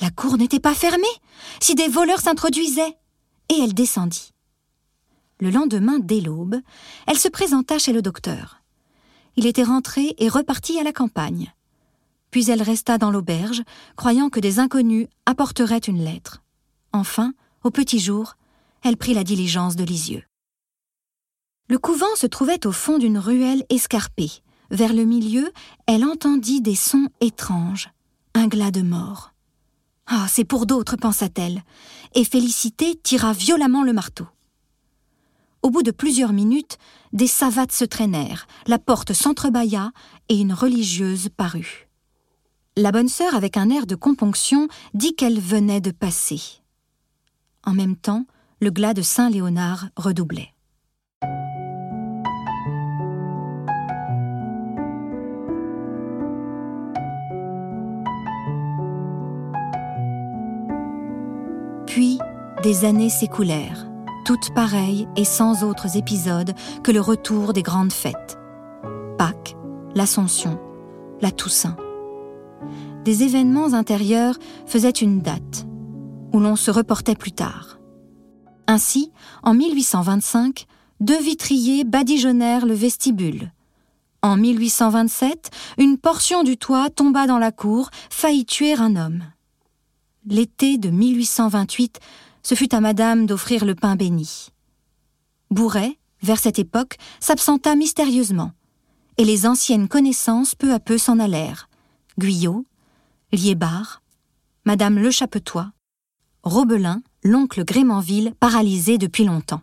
La 0.00 0.10
cour 0.10 0.36
n'était 0.36 0.60
pas 0.60 0.74
fermée, 0.74 1.06
si 1.60 1.74
des 1.74 1.88
voleurs 1.88 2.20
s'introduisaient. 2.20 2.96
Et 3.48 3.58
elle 3.58 3.74
descendit. 3.74 4.32
Le 5.40 5.50
lendemain, 5.50 5.98
dès 5.98 6.20
l'aube, 6.20 6.56
elle 7.06 7.18
se 7.18 7.28
présenta 7.28 7.78
chez 7.78 7.92
le 7.92 8.02
docteur. 8.02 8.62
Il 9.36 9.46
était 9.46 9.64
rentré 9.64 10.14
et 10.18 10.28
reparti 10.28 10.78
à 10.78 10.82
la 10.82 10.92
campagne. 10.92 11.52
Puis 12.32 12.50
elle 12.50 12.62
resta 12.62 12.98
dans 12.98 13.10
l'auberge, 13.10 13.62
croyant 13.94 14.30
que 14.30 14.40
des 14.40 14.58
inconnus 14.58 15.06
apporteraient 15.26 15.76
une 15.78 16.02
lettre. 16.02 16.42
Enfin, 16.92 17.34
au 17.62 17.70
petit 17.70 18.00
jour, 18.00 18.34
elle 18.82 18.96
prit 18.96 19.14
la 19.14 19.22
diligence 19.22 19.76
de 19.76 19.84
Lisieux. 19.84 20.24
Le 21.68 21.78
couvent 21.78 22.16
se 22.16 22.26
trouvait 22.26 22.66
au 22.66 22.72
fond 22.72 22.98
d'une 22.98 23.18
ruelle 23.18 23.64
escarpée. 23.68 24.30
Vers 24.70 24.94
le 24.94 25.04
milieu, 25.04 25.52
elle 25.86 26.04
entendit 26.04 26.62
des 26.62 26.74
sons 26.74 27.08
étranges, 27.20 27.90
un 28.34 28.48
glas 28.48 28.70
de 28.70 28.82
mort. 28.82 29.32
Ah, 30.06 30.26
c'est 30.28 30.44
pour 30.44 30.64
d'autres, 30.64 30.96
pensa-t-elle, 30.96 31.62
et 32.14 32.24
Félicité 32.24 32.98
tira 33.02 33.34
violemment 33.34 33.84
le 33.84 33.92
marteau. 33.92 34.26
Au 35.62 35.70
bout 35.70 35.82
de 35.82 35.90
plusieurs 35.90 36.32
minutes, 36.32 36.78
des 37.12 37.26
savates 37.26 37.72
se 37.72 37.84
traînèrent, 37.84 38.46
la 38.66 38.78
porte 38.78 39.12
s'entrebâilla 39.12 39.92
et 40.30 40.40
une 40.40 40.54
religieuse 40.54 41.28
parut. 41.36 41.91
La 42.78 42.90
bonne 42.90 43.08
sœur, 43.08 43.34
avec 43.34 43.58
un 43.58 43.68
air 43.68 43.84
de 43.84 43.94
componction, 43.94 44.66
dit 44.94 45.14
qu'elle 45.14 45.38
venait 45.38 45.82
de 45.82 45.90
passer. 45.90 46.40
En 47.66 47.74
même 47.74 47.96
temps, 47.96 48.24
le 48.62 48.70
glas 48.70 48.94
de 48.94 49.02
Saint 49.02 49.28
Léonard 49.28 49.88
redoublait. 49.94 50.54
Puis, 61.86 62.18
des 62.62 62.86
années 62.86 63.10
s'écoulèrent, 63.10 63.86
toutes 64.24 64.54
pareilles 64.54 65.08
et 65.14 65.26
sans 65.26 65.62
autres 65.62 65.98
épisodes 65.98 66.54
que 66.82 66.90
le 66.90 67.02
retour 67.02 67.52
des 67.52 67.62
grandes 67.62 67.92
fêtes. 67.92 68.38
Pâques, 69.18 69.56
l'Ascension, 69.94 70.58
la 71.20 71.30
Toussaint. 71.30 71.76
Des 73.04 73.24
événements 73.24 73.74
intérieurs 73.74 74.38
faisaient 74.66 74.90
une 74.90 75.20
date, 75.20 75.66
où 76.32 76.38
l'on 76.38 76.54
se 76.54 76.70
reportait 76.70 77.16
plus 77.16 77.32
tard. 77.32 77.78
Ainsi, 78.68 79.10
en 79.42 79.54
1825, 79.54 80.66
deux 81.00 81.20
vitriers 81.20 81.82
badigeonnèrent 81.82 82.64
le 82.64 82.74
vestibule. 82.74 83.50
En 84.22 84.36
1827, 84.36 85.50
une 85.78 85.98
portion 85.98 86.44
du 86.44 86.56
toit 86.56 86.90
tomba 86.90 87.26
dans 87.26 87.38
la 87.38 87.50
cour, 87.50 87.90
faillit 88.08 88.46
tuer 88.46 88.74
un 88.74 88.94
homme. 88.94 89.24
L'été 90.26 90.78
de 90.78 90.90
1828, 90.90 91.98
ce 92.44 92.54
fut 92.54 92.72
à 92.72 92.80
madame 92.80 93.26
d'offrir 93.26 93.64
le 93.64 93.74
pain 93.74 93.96
béni. 93.96 94.50
Bourret, 95.50 95.98
vers 96.22 96.38
cette 96.38 96.60
époque, 96.60 96.98
s'absenta 97.18 97.74
mystérieusement, 97.74 98.52
et 99.18 99.24
les 99.24 99.44
anciennes 99.44 99.88
connaissances 99.88 100.54
peu 100.54 100.72
à 100.72 100.78
peu 100.78 100.98
s'en 100.98 101.18
allèrent. 101.18 101.68
Guyot, 102.16 102.64
Liébar, 103.34 104.02
Madame 104.66 104.98
Le 104.98 105.10
Chapetois, 105.10 105.72
Robelin, 106.42 107.02
l'oncle 107.24 107.64
Grémanville, 107.64 108.34
paralysé 108.38 108.98
depuis 108.98 109.24
longtemps. 109.24 109.62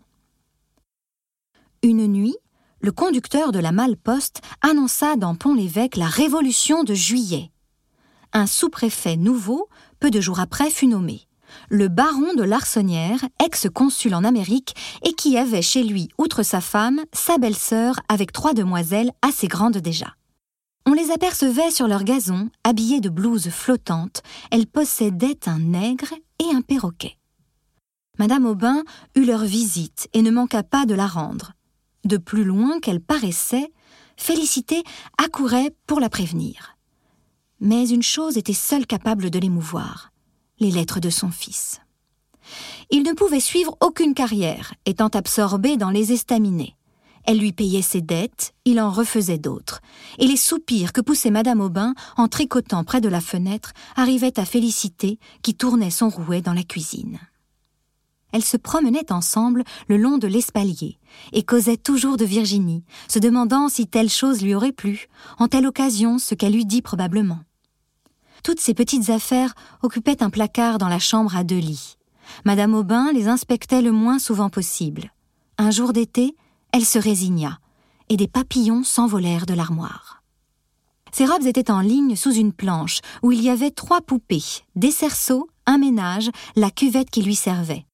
Une 1.83 2.07
nuit, 2.07 2.35
le 2.81 2.91
conducteur 2.91 3.51
de 3.51 3.59
la 3.59 3.71
malle-poste 3.71 4.41
annonça 4.61 5.17
dans 5.17 5.35
Pont-l'Évêque 5.35 5.97
la 5.97 6.07
révolution 6.07 6.83
de 6.83 6.95
juillet. 6.95 7.51
Un 8.33 8.47
sous-préfet 8.47 9.17
nouveau, 9.17 9.69
peu 9.99 10.09
de 10.09 10.19
jours 10.19 10.39
après, 10.39 10.71
fut 10.71 10.87
nommé. 10.87 11.27
Le 11.69 11.89
baron 11.89 12.33
de 12.33 12.43
Larsonnière, 12.43 13.23
ex-consul 13.45 14.15
en 14.15 14.23
Amérique, 14.23 14.75
et 15.05 15.13
qui 15.13 15.37
avait 15.37 15.61
chez 15.61 15.83
lui, 15.83 16.09
outre 16.17 16.41
sa 16.41 16.59
femme, 16.59 17.01
sa 17.13 17.37
belle-sœur 17.37 17.99
avec 18.09 18.31
trois 18.31 18.55
demoiselles 18.55 19.11
assez 19.21 19.47
grandes 19.47 19.77
déjà. 19.77 20.15
On 20.89 20.93
les 20.93 21.11
apercevait 21.11 21.69
sur 21.69 21.87
leur 21.87 22.03
gazon, 22.03 22.49
habillées 22.63 22.99
de 22.99 23.09
blouses 23.09 23.51
flottantes. 23.51 24.23
Elles 24.49 24.65
possédaient 24.65 25.37
un 25.45 25.59
nègre 25.59 26.15
et 26.39 26.51
un 26.51 26.61
perroquet. 26.61 27.19
Madame 28.17 28.47
Aubin 28.47 28.83
eut 29.15 29.23
leur 29.23 29.45
visite 29.45 30.09
et 30.13 30.23
ne 30.23 30.31
manqua 30.31 30.63
pas 30.63 30.87
de 30.87 30.95
la 30.95 31.05
rendre. 31.05 31.53
De 32.05 32.17
plus 32.17 32.43
loin 32.43 32.79
qu'elle 32.79 33.01
paraissait, 33.01 33.71
Félicité 34.17 34.81
accourait 35.23 35.75
pour 35.85 35.99
la 35.99 36.09
prévenir. 36.09 36.75
Mais 37.59 37.87
une 37.87 38.01
chose 38.01 38.39
était 38.39 38.53
seule 38.53 38.87
capable 38.87 39.29
de 39.29 39.37
l'émouvoir 39.37 40.11
les 40.59 40.71
lettres 40.71 40.99
de 40.99 41.11
son 41.11 41.29
fils. 41.29 41.81
Il 42.89 43.03
ne 43.03 43.13
pouvait 43.13 43.39
suivre 43.39 43.77
aucune 43.79 44.15
carrière, 44.15 44.73
étant 44.87 45.09
absorbé 45.09 45.77
dans 45.77 45.91
les 45.91 46.13
estaminets. 46.13 46.73
Elle 47.29 47.37
lui 47.37 47.51
payait 47.51 47.83
ses 47.83 48.01
dettes, 48.01 48.55
il 48.65 48.81
en 48.81 48.89
refaisait 48.89 49.37
d'autres, 49.37 49.81
et 50.17 50.25
les 50.25 50.35
soupirs 50.35 50.91
que 50.91 50.99
poussait 50.99 51.29
Madame 51.29 51.61
Aubin 51.61 51.93
en 52.17 52.27
tricotant 52.27 52.83
près 52.83 53.01
de 53.01 53.07
la 53.07 53.21
fenêtre 53.21 53.73
arrivaient 53.95 54.39
à 54.39 54.45
Félicité, 54.45 55.19
qui 55.43 55.53
tournait 55.53 55.91
son 55.91 56.09
rouet 56.09 56.41
dans 56.41 56.55
la 56.55 56.63
cuisine. 56.63 57.19
Elles 58.31 58.43
se 58.43 58.57
promenaient 58.57 59.11
ensemble 59.11 59.63
le 59.87 59.97
long 59.97 60.17
de 60.17 60.25
l'espalier 60.25 60.97
et 61.31 61.43
causaient 61.43 61.77
toujours 61.77 62.17
de 62.17 62.25
Virginie, 62.25 62.83
se 63.07 63.19
demandant 63.19 63.69
si 63.69 63.85
telle 63.85 64.09
chose 64.09 64.41
lui 64.41 64.55
aurait 64.55 64.71
plu, 64.71 65.05
en 65.37 65.47
telle 65.47 65.67
occasion 65.67 66.17
ce 66.17 66.33
qu'elle 66.33 66.55
eût 66.55 66.65
dit 66.65 66.81
probablement. 66.81 67.41
Toutes 68.43 68.59
ces 68.59 68.73
petites 68.73 69.11
affaires 69.11 69.53
occupaient 69.83 70.23
un 70.23 70.31
placard 70.31 70.79
dans 70.79 70.89
la 70.89 70.97
chambre 70.97 71.37
à 71.37 71.43
deux 71.43 71.59
lits. 71.59 71.97
Madame 72.43 72.73
Aubin 72.73 73.11
les 73.13 73.27
inspectait 73.27 73.83
le 73.83 73.91
moins 73.91 74.17
souvent 74.17 74.49
possible. 74.49 75.13
Un 75.59 75.69
jour 75.69 75.93
d'été, 75.93 76.35
elle 76.71 76.85
se 76.85 76.99
résigna, 76.99 77.59
et 78.09 78.17
des 78.17 78.27
papillons 78.27 78.83
s'envolèrent 78.83 79.45
de 79.45 79.53
l'armoire. 79.53 80.23
Ses 81.11 81.25
robes 81.25 81.45
étaient 81.45 81.71
en 81.71 81.81
ligne 81.81 82.15
sous 82.15 82.33
une 82.33 82.53
planche 82.53 82.99
où 83.23 83.31
il 83.31 83.41
y 83.41 83.49
avait 83.49 83.71
trois 83.71 84.01
poupées, 84.01 84.43
des 84.75 84.91
cerceaux, 84.91 85.47
un 85.65 85.77
ménage, 85.77 86.29
la 86.55 86.69
cuvette 86.69 87.09
qui 87.09 87.23
lui 87.23 87.35
servait. 87.35 87.85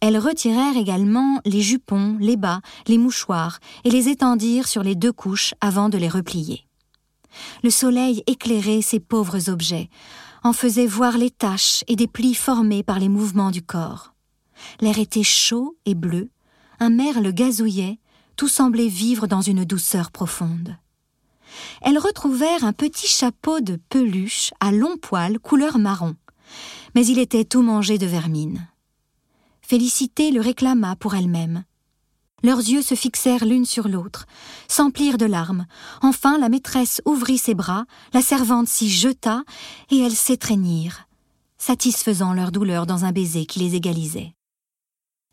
Elles 0.00 0.18
retirèrent 0.18 0.76
également 0.76 1.40
les 1.44 1.60
jupons, 1.60 2.16
les 2.20 2.36
bas, 2.36 2.60
les 2.88 2.98
mouchoirs 2.98 3.60
et 3.84 3.90
les 3.90 4.08
étendirent 4.08 4.66
sur 4.66 4.82
les 4.82 4.96
deux 4.96 5.12
couches 5.12 5.54
avant 5.60 5.88
de 5.88 5.96
les 5.96 6.08
replier. 6.08 6.66
Le 7.62 7.70
soleil 7.70 8.22
éclairait 8.26 8.82
ces 8.82 9.00
pauvres 9.00 9.48
objets, 9.48 9.88
en 10.42 10.52
faisait 10.52 10.86
voir 10.86 11.16
les 11.16 11.30
taches 11.30 11.84
et 11.86 11.96
des 11.96 12.08
plis 12.08 12.34
formés 12.34 12.82
par 12.82 12.98
les 12.98 13.08
mouvements 13.08 13.52
du 13.52 13.62
corps. 13.62 14.12
L'air 14.80 14.98
était 14.98 15.22
chaud 15.22 15.76
et 15.86 15.94
bleu, 15.94 16.30
un 16.80 16.90
merle 16.90 17.32
gazouillait, 17.32 17.98
tout 18.36 18.48
semblait 18.48 18.88
vivre 18.88 19.26
dans 19.26 19.40
une 19.40 19.64
douceur 19.64 20.10
profonde. 20.10 20.76
Elles 21.82 21.98
retrouvèrent 21.98 22.64
un 22.64 22.72
petit 22.72 23.06
chapeau 23.06 23.60
de 23.60 23.78
peluche 23.88 24.52
à 24.60 24.72
longs 24.72 24.96
poils 24.96 25.38
couleur 25.38 25.78
marron, 25.78 26.16
mais 26.94 27.06
il 27.06 27.18
était 27.18 27.44
tout 27.44 27.62
mangé 27.62 27.98
de 27.98 28.06
vermine. 28.06 28.66
Félicité 29.60 30.30
le 30.30 30.40
réclama 30.40 30.96
pour 30.96 31.14
elle-même. 31.14 31.64
Leurs 32.42 32.58
yeux 32.58 32.82
se 32.82 32.96
fixèrent 32.96 33.44
l'une 33.44 33.64
sur 33.64 33.86
l'autre, 33.86 34.26
s'emplirent 34.66 35.18
de 35.18 35.26
larmes. 35.26 35.66
Enfin 36.00 36.38
la 36.38 36.48
maîtresse 36.48 37.00
ouvrit 37.04 37.38
ses 37.38 37.54
bras, 37.54 37.84
la 38.12 38.20
servante 38.20 38.66
s'y 38.66 38.90
jeta, 38.90 39.44
et 39.90 39.98
elles 39.98 40.16
s'étreignirent, 40.16 41.06
satisfaisant 41.58 42.32
leur 42.32 42.50
douleur 42.50 42.86
dans 42.86 43.04
un 43.04 43.12
baiser 43.12 43.46
qui 43.46 43.60
les 43.60 43.76
égalisait. 43.76 44.34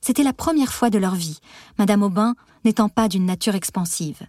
C'était 0.02 0.24
la 0.24 0.34
première 0.34 0.72
fois 0.72 0.92
de 0.92 1.00
leur 1.00 1.16
vie, 1.16 1.40
Madame 1.78 2.04
Aubin 2.04 2.36
n'étant 2.66 2.90
pas 2.90 3.08
d'une 3.08 3.26
nature 3.26 3.56
expansive. 3.56 4.22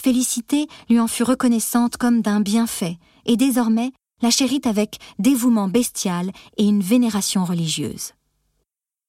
Félicité 0.00 0.66
lui 0.88 1.00
en 1.00 1.08
fut 1.08 1.24
reconnaissante 1.24 1.96
comme 1.96 2.22
d'un 2.22 2.40
bienfait, 2.40 2.98
et 3.26 3.36
désormais 3.36 3.92
la 4.22 4.30
chérit 4.30 4.62
avec 4.64 4.98
dévouement 5.18 5.68
bestial 5.68 6.30
et 6.56 6.64
une 6.64 6.80
vénération 6.80 7.44
religieuse 7.44 8.12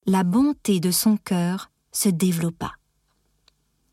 la 0.09 0.23
bonté 0.23 0.79
de 0.79 0.89
son 0.89 1.17
cœur 1.17 1.69
se 1.91 2.09
développa. 2.09 2.71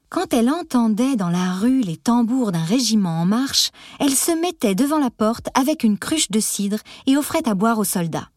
Quand 0.09 0.33
elle 0.33 0.49
entendait 0.49 1.17
dans 1.17 1.29
la 1.29 1.53
rue 1.55 1.83
les 1.83 1.99
tambours 1.99 2.53
d'un 2.53 2.65
régiment 2.65 3.21
en 3.21 3.27
marche, 3.27 3.71
elle 3.99 4.15
se 4.15 4.33
mettait 4.33 4.75
devant 4.75 4.99
la 4.99 5.11
porte 5.11 5.49
avec 5.53 5.85
une 5.85 5.99
cruche 5.99 6.31
de 6.31 6.41
cidre 6.41 6.79
et 7.07 7.19
offrait 7.19 7.47
à 7.47 7.55
boire 7.55 7.79
aux 7.79 7.85
soldats. 7.85 8.31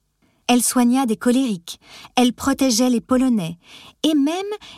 Elle 0.52 0.64
soigna 0.64 1.06
des 1.06 1.16
colériques, 1.16 1.80
elle 2.16 2.34
protégeait 2.34 2.90
les 2.90 3.02
Polonais, 3.02 3.60
et 4.02 4.16
même 4.16 4.34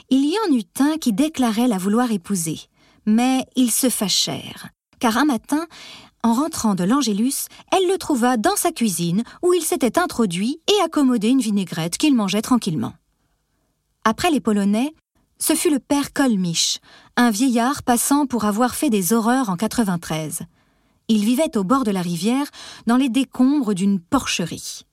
il 0.09 0.25
y 0.25 0.35
en 0.45 0.53
eut 0.53 0.65
un 0.81 0.97
qui 0.97 1.13
déclarait 1.13 1.69
la 1.69 1.77
vouloir 1.77 2.11
épouser. 2.11 2.59
Mais 3.05 3.45
ils 3.55 3.71
se 3.71 3.89
fâchèrent, 3.89 4.67
car 4.99 5.17
un 5.17 5.23
matin, 5.23 5.65
en 6.23 6.33
rentrant 6.33 6.75
de 6.75 6.83
l'Angélus, 6.83 7.47
elle 7.71 7.87
le 7.87 7.97
trouva 7.97 8.35
dans 8.35 8.57
sa 8.57 8.73
cuisine 8.73 9.23
où 9.41 9.53
il 9.53 9.63
s'était 9.63 9.97
introduit 9.97 10.59
et 10.67 10.83
accommodé 10.83 11.29
une 11.29 11.39
vinaigrette 11.39 11.97
qu'il 11.97 12.15
mangeait 12.15 12.41
tranquillement. 12.41 12.93
Après 14.03 14.29
les 14.29 14.41
Polonais, 14.41 14.93
ce 15.39 15.55
fut 15.55 15.69
le 15.69 15.79
père 15.79 16.11
Colmich, 16.11 16.81
un 17.15 17.31
vieillard 17.31 17.81
passant 17.83 18.25
pour 18.25 18.43
avoir 18.43 18.75
fait 18.75 18.89
des 18.89 19.13
horreurs 19.13 19.49
en 19.49 19.55
93. 19.55 20.41
Il 21.07 21.23
vivait 21.23 21.55
au 21.55 21.63
bord 21.63 21.85
de 21.85 21.91
la 21.91 22.01
rivière, 22.01 22.47
dans 22.87 22.97
les 22.97 23.09
décombres 23.09 23.73
d'une 23.73 24.01
porcherie. 24.01 24.85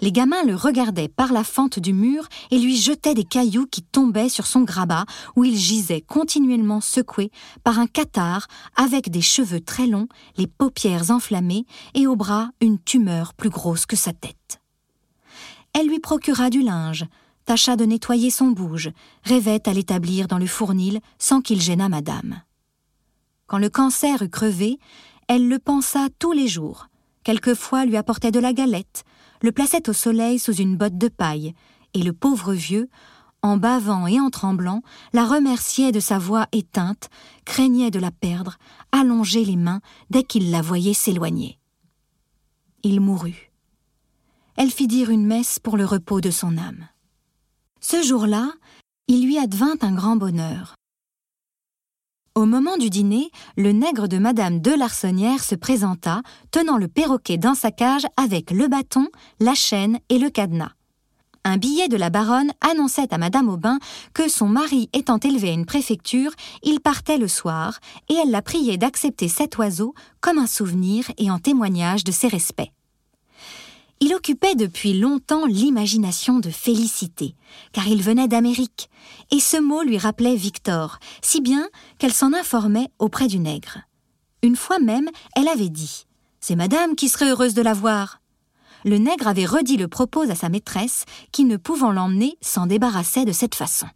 Les 0.00 0.12
gamins 0.12 0.44
le 0.44 0.54
regardaient 0.54 1.08
par 1.08 1.32
la 1.32 1.44
fente 1.44 1.78
du 1.78 1.92
mur 1.92 2.28
et 2.50 2.58
lui 2.58 2.76
jetaient 2.76 3.14
des 3.14 3.24
cailloux 3.24 3.66
qui 3.66 3.82
tombaient 3.82 4.28
sur 4.28 4.46
son 4.46 4.62
grabat 4.62 5.04
où 5.36 5.44
il 5.44 5.56
gisait 5.56 6.00
continuellement 6.00 6.80
secoué 6.80 7.30
par 7.64 7.78
un 7.78 7.86
cathare 7.86 8.46
avec 8.76 9.10
des 9.10 9.20
cheveux 9.22 9.60
très 9.60 9.86
longs, 9.86 10.08
les 10.36 10.46
paupières 10.46 11.10
enflammées 11.10 11.66
et 11.94 12.06
au 12.06 12.16
bras 12.16 12.50
une 12.60 12.78
tumeur 12.78 13.34
plus 13.34 13.50
grosse 13.50 13.86
que 13.86 13.96
sa 13.96 14.12
tête. 14.12 14.60
Elle 15.72 15.88
lui 15.88 16.00
procura 16.00 16.50
du 16.50 16.62
linge, 16.62 17.06
tâcha 17.44 17.76
de 17.76 17.84
nettoyer 17.84 18.30
son 18.30 18.48
bouge, 18.48 18.90
rêvait 19.24 19.68
à 19.68 19.72
l'établir 19.72 20.28
dans 20.28 20.38
le 20.38 20.46
fournil 20.46 21.00
sans 21.18 21.40
qu'il 21.40 21.60
gênât 21.60 21.88
madame. 21.88 22.42
Quand 23.46 23.58
le 23.58 23.70
cancer 23.70 24.22
eut 24.22 24.28
crevé, 24.28 24.78
elle 25.28 25.48
le 25.48 25.58
pensa 25.58 26.08
tous 26.18 26.32
les 26.32 26.48
jours. 26.48 26.88
Quelquefois 27.24 27.84
lui 27.84 27.96
apportait 27.96 28.30
de 28.30 28.40
la 28.40 28.52
galette, 28.52 29.04
le 29.42 29.52
plaçait 29.52 29.88
au 29.88 29.92
soleil 29.92 30.38
sous 30.38 30.54
une 30.54 30.76
botte 30.76 30.98
de 30.98 31.08
paille, 31.08 31.54
et 31.94 32.02
le 32.02 32.12
pauvre 32.12 32.52
vieux, 32.52 32.88
en 33.42 33.56
bavant 33.56 34.06
et 34.06 34.18
en 34.18 34.30
tremblant, 34.30 34.82
la 35.12 35.24
remerciait 35.24 35.92
de 35.92 36.00
sa 36.00 36.18
voix 36.18 36.46
éteinte, 36.52 37.08
craignait 37.44 37.90
de 37.90 38.00
la 38.00 38.10
perdre, 38.10 38.58
allongeait 38.92 39.44
les 39.44 39.56
mains 39.56 39.80
dès 40.10 40.24
qu'il 40.24 40.50
la 40.50 40.62
voyait 40.62 40.94
s'éloigner. 40.94 41.58
Il 42.82 43.00
mourut. 43.00 43.52
Elle 44.56 44.70
fit 44.70 44.88
dire 44.88 45.10
une 45.10 45.26
messe 45.26 45.58
pour 45.58 45.76
le 45.76 45.84
repos 45.84 46.20
de 46.20 46.30
son 46.30 46.58
âme. 46.58 46.88
Ce 47.80 48.02
jour-là, 48.02 48.52
il 49.06 49.24
lui 49.24 49.38
advint 49.38 49.76
un 49.82 49.92
grand 49.92 50.16
bonheur. 50.16 50.74
Au 52.38 52.46
moment 52.46 52.76
du 52.76 52.88
dîner, 52.88 53.32
le 53.56 53.72
nègre 53.72 54.06
de 54.06 54.16
Madame 54.16 54.60
de 54.60 54.70
Larsonnière 54.70 55.42
se 55.42 55.56
présenta, 55.56 56.22
tenant 56.52 56.76
le 56.76 56.86
perroquet 56.86 57.36
dans 57.36 57.56
sa 57.56 57.72
cage 57.72 58.06
avec 58.16 58.52
le 58.52 58.68
bâton, 58.68 59.08
la 59.40 59.54
chaîne 59.54 59.98
et 60.08 60.20
le 60.20 60.30
cadenas. 60.30 60.70
Un 61.42 61.56
billet 61.56 61.88
de 61.88 61.96
la 61.96 62.10
baronne 62.10 62.52
annonçait 62.60 63.12
à 63.12 63.18
Madame 63.18 63.48
Aubin 63.48 63.80
que 64.14 64.28
son 64.28 64.46
mari 64.46 64.88
étant 64.92 65.18
élevé 65.18 65.48
à 65.48 65.52
une 65.52 65.66
préfecture, 65.66 66.30
il 66.62 66.78
partait 66.78 67.18
le 67.18 67.26
soir, 67.26 67.80
et 68.08 68.14
elle 68.14 68.30
la 68.30 68.40
priait 68.40 68.78
d'accepter 68.78 69.26
cet 69.26 69.58
oiseau 69.58 69.92
comme 70.20 70.38
un 70.38 70.46
souvenir 70.46 71.10
et 71.18 71.32
en 71.32 71.40
témoignage 71.40 72.04
de 72.04 72.12
ses 72.12 72.28
respects. 72.28 72.70
Il 74.00 74.14
occupait 74.14 74.54
depuis 74.54 74.98
longtemps 74.98 75.46
l'imagination 75.46 76.38
de 76.38 76.50
Félicité, 76.50 77.34
car 77.72 77.88
il 77.88 78.00
venait 78.00 78.28
d'Amérique, 78.28 78.90
et 79.32 79.40
ce 79.40 79.60
mot 79.60 79.82
lui 79.82 79.98
rappelait 79.98 80.36
Victor, 80.36 80.98
si 81.20 81.40
bien 81.40 81.68
qu'elle 81.98 82.12
s'en 82.12 82.32
informait 82.32 82.88
auprès 83.00 83.26
du 83.26 83.40
nègre. 83.40 83.80
Une 84.42 84.56
fois 84.56 84.78
même, 84.78 85.08
elle 85.34 85.48
avait 85.48 85.68
dit 85.68 86.06
C'est 86.40 86.54
madame 86.54 86.94
qui 86.94 87.08
serait 87.08 87.30
heureuse 87.30 87.54
de 87.54 87.62
la 87.62 87.74
voir. 87.74 88.20
Le 88.84 88.98
nègre 88.98 89.26
avait 89.26 89.46
redit 89.46 89.76
le 89.76 89.88
propos 89.88 90.30
à 90.30 90.36
sa 90.36 90.48
maîtresse, 90.48 91.04
qui, 91.32 91.44
ne 91.44 91.56
pouvant 91.56 91.90
l'emmener, 91.90 92.38
s'en 92.40 92.66
débarrassait 92.66 93.24
de 93.24 93.32
cette 93.32 93.56
façon. 93.56 93.88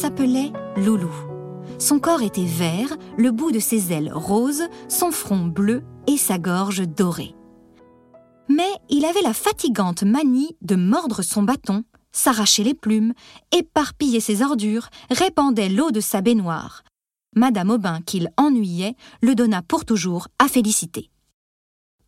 S'appelait 0.00 0.50
Loulou. 0.78 1.12
Son 1.78 1.98
corps 1.98 2.22
était 2.22 2.46
vert, 2.46 2.96
le 3.18 3.32
bout 3.32 3.52
de 3.52 3.58
ses 3.58 3.92
ailes 3.92 4.10
rose, 4.10 4.62
son 4.88 5.10
front 5.10 5.44
bleu 5.44 5.82
et 6.06 6.16
sa 6.16 6.38
gorge 6.38 6.88
dorée. 6.88 7.34
Mais 8.48 8.72
il 8.88 9.04
avait 9.04 9.20
la 9.20 9.34
fatigante 9.34 10.02
manie 10.02 10.56
de 10.62 10.74
mordre 10.74 11.20
son 11.20 11.42
bâton, 11.42 11.84
s'arracher 12.12 12.64
les 12.64 12.72
plumes, 12.72 13.12
éparpiller 13.52 14.20
ses 14.20 14.40
ordures, 14.40 14.88
répandait 15.10 15.68
l'eau 15.68 15.90
de 15.90 16.00
sa 16.00 16.22
baignoire. 16.22 16.82
Madame 17.36 17.68
Aubin, 17.68 18.00
qu'il 18.00 18.30
ennuyait, 18.38 18.96
le 19.20 19.34
donna 19.34 19.60
pour 19.60 19.84
toujours 19.84 20.28
à 20.38 20.48
Félicité. 20.48 21.10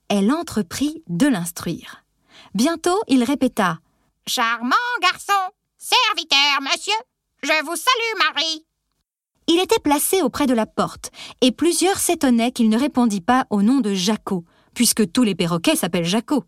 Elle 0.09 0.33
entreprit 0.33 1.03
de 1.09 1.27
l'instruire. 1.27 2.07
Bientôt, 2.55 3.03
il 3.09 3.23
répéta 3.23 3.81
Charmant 4.27 4.77
garçon, 5.03 5.53
serviteur, 5.77 6.63
monsieur, 6.63 6.95
je 7.43 7.65
vous 7.65 7.77
salue, 7.77 8.19
Marie. 8.19 8.65
Il 9.49 9.61
était 9.61 9.81
placé 9.81 10.23
auprès 10.23 10.47
de 10.47 10.55
la 10.55 10.67
porte, 10.67 11.11
et 11.41 11.51
plusieurs 11.51 11.99
s'étonnaient 11.99 12.53
qu'il 12.53 12.69
ne 12.69 12.79
répondît 12.79 13.21
pas 13.21 13.47
au 13.51 13.63
nom 13.63 13.81
de 13.81 13.95
Jacot, 13.95 14.45
puisque 14.75 15.11
tous 15.11 15.25
les 15.25 15.35
perroquets 15.35 15.77
s'appellent 15.77 16.05
Jacot. 16.05 16.45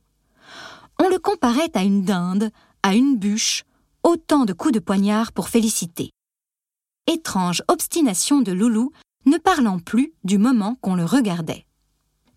On 1.00 1.08
le 1.08 1.18
comparait 1.18 1.70
à 1.74 1.82
une 1.82 2.04
dinde, 2.04 2.50
à 2.82 2.94
une 2.94 3.16
bûche, 3.16 3.64
autant 4.04 4.44
de 4.44 4.52
coups 4.52 4.74
de 4.74 4.78
poignard 4.78 5.32
pour 5.32 5.48
féliciter. 5.48 6.10
Étrange 7.06 7.62
obstination 7.68 8.40
de 8.40 8.52
Loulou, 8.52 8.92
ne 9.26 9.38
parlant 9.38 9.78
plus 9.78 10.12
du 10.22 10.38
moment 10.38 10.76
qu'on 10.80 10.94
le 10.94 11.04
regardait. 11.04 11.66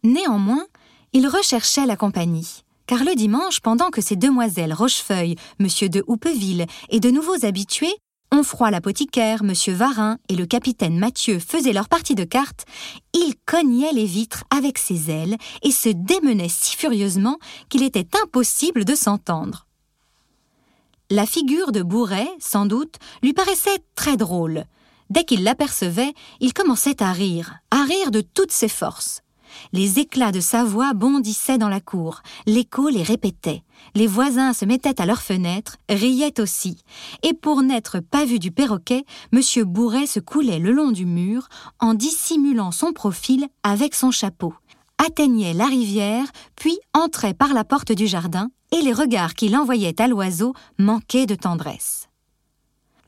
Néanmoins, 0.03 0.65
il 1.13 1.27
recherchait 1.27 1.85
la 1.85 1.95
compagnie, 1.95 2.63
car 2.87 3.03
le 3.03 3.13
dimanche, 3.15 3.59
pendant 3.59 3.89
que 3.89 4.01
ces 4.01 4.15
demoiselles 4.15 4.73
Rochefeuille, 4.73 5.35
M. 5.59 5.67
de 5.89 6.03
Houpeville 6.07 6.65
et 6.89 6.99
de 6.99 7.11
nouveaux 7.11 7.45
habitués 7.45 7.95
Onfroy 8.31 8.71
l'apothicaire, 8.71 9.41
M. 9.41 9.53
Varin 9.73 10.17
et 10.27 10.35
le 10.35 10.45
capitaine 10.45 10.99
Mathieu 10.99 11.39
faisaient 11.39 11.73
leur 11.73 11.87
partie 11.87 12.15
de 12.15 12.25
cartes, 12.25 12.65
il 13.13 13.35
cognait 13.45 13.93
les 13.93 14.05
vitres 14.05 14.43
avec 14.49 14.77
ses 14.77 15.09
ailes 15.09 15.37
et 15.63 15.71
se 15.71 15.89
démenait 15.89 16.49
si 16.49 16.75
furieusement 16.75 17.37
qu'il 17.69 17.83
était 17.83 18.07
impossible 18.21 18.83
de 18.83 18.95
s'entendre. 18.95 19.65
La 21.09 21.25
figure 21.25 21.71
de 21.71 21.83
Bourret, 21.83 22.27
sans 22.39 22.65
doute, 22.65 22.95
lui 23.23 23.31
paraissait 23.31 23.81
très 23.95 24.17
drôle. 24.17 24.65
Dès 25.09 25.23
qu'il 25.23 25.43
l'apercevait, 25.43 26.13
il 26.41 26.53
commençait 26.53 27.01
à 27.01 27.13
rire, 27.13 27.55
à 27.71 27.83
rire 27.83 28.11
de 28.11 28.19
toutes 28.19 28.51
ses 28.51 28.67
forces. 28.67 29.21
Les 29.73 29.99
éclats 29.99 30.31
de 30.31 30.39
sa 30.39 30.63
voix 30.63 30.93
bondissaient 30.93 31.57
dans 31.57 31.69
la 31.69 31.79
cour, 31.79 32.21
l'écho 32.45 32.89
les 32.89 33.03
répétait, 33.03 33.63
les 33.95 34.07
voisins 34.07 34.53
se 34.53 34.65
mettaient 34.65 35.01
à 35.01 35.05
leurs 35.05 35.21
fenêtres, 35.21 35.77
riaient 35.89 36.39
aussi, 36.39 36.77
et 37.23 37.33
pour 37.33 37.61
n'être 37.63 37.99
pas 37.99 38.25
vu 38.25 38.39
du 38.39 38.51
perroquet, 38.51 39.05
M. 39.33 39.41
Bourret 39.63 40.07
se 40.07 40.19
coulait 40.19 40.59
le 40.59 40.71
long 40.71 40.91
du 40.91 41.05
mur 41.05 41.47
en 41.79 41.93
dissimulant 41.93 42.71
son 42.71 42.93
profil 42.93 43.47
avec 43.63 43.95
son 43.95 44.11
chapeau, 44.11 44.53
atteignait 44.97 45.53
la 45.53 45.65
rivière, 45.65 46.27
puis 46.55 46.77
entrait 46.93 47.33
par 47.33 47.53
la 47.53 47.63
porte 47.63 47.91
du 47.91 48.07
jardin, 48.07 48.49
et 48.71 48.81
les 48.81 48.93
regards 48.93 49.33
qu'il 49.33 49.55
envoyait 49.55 50.01
à 50.01 50.07
l'oiseau 50.07 50.53
manquaient 50.77 51.25
de 51.25 51.35
tendresse. 51.35 52.09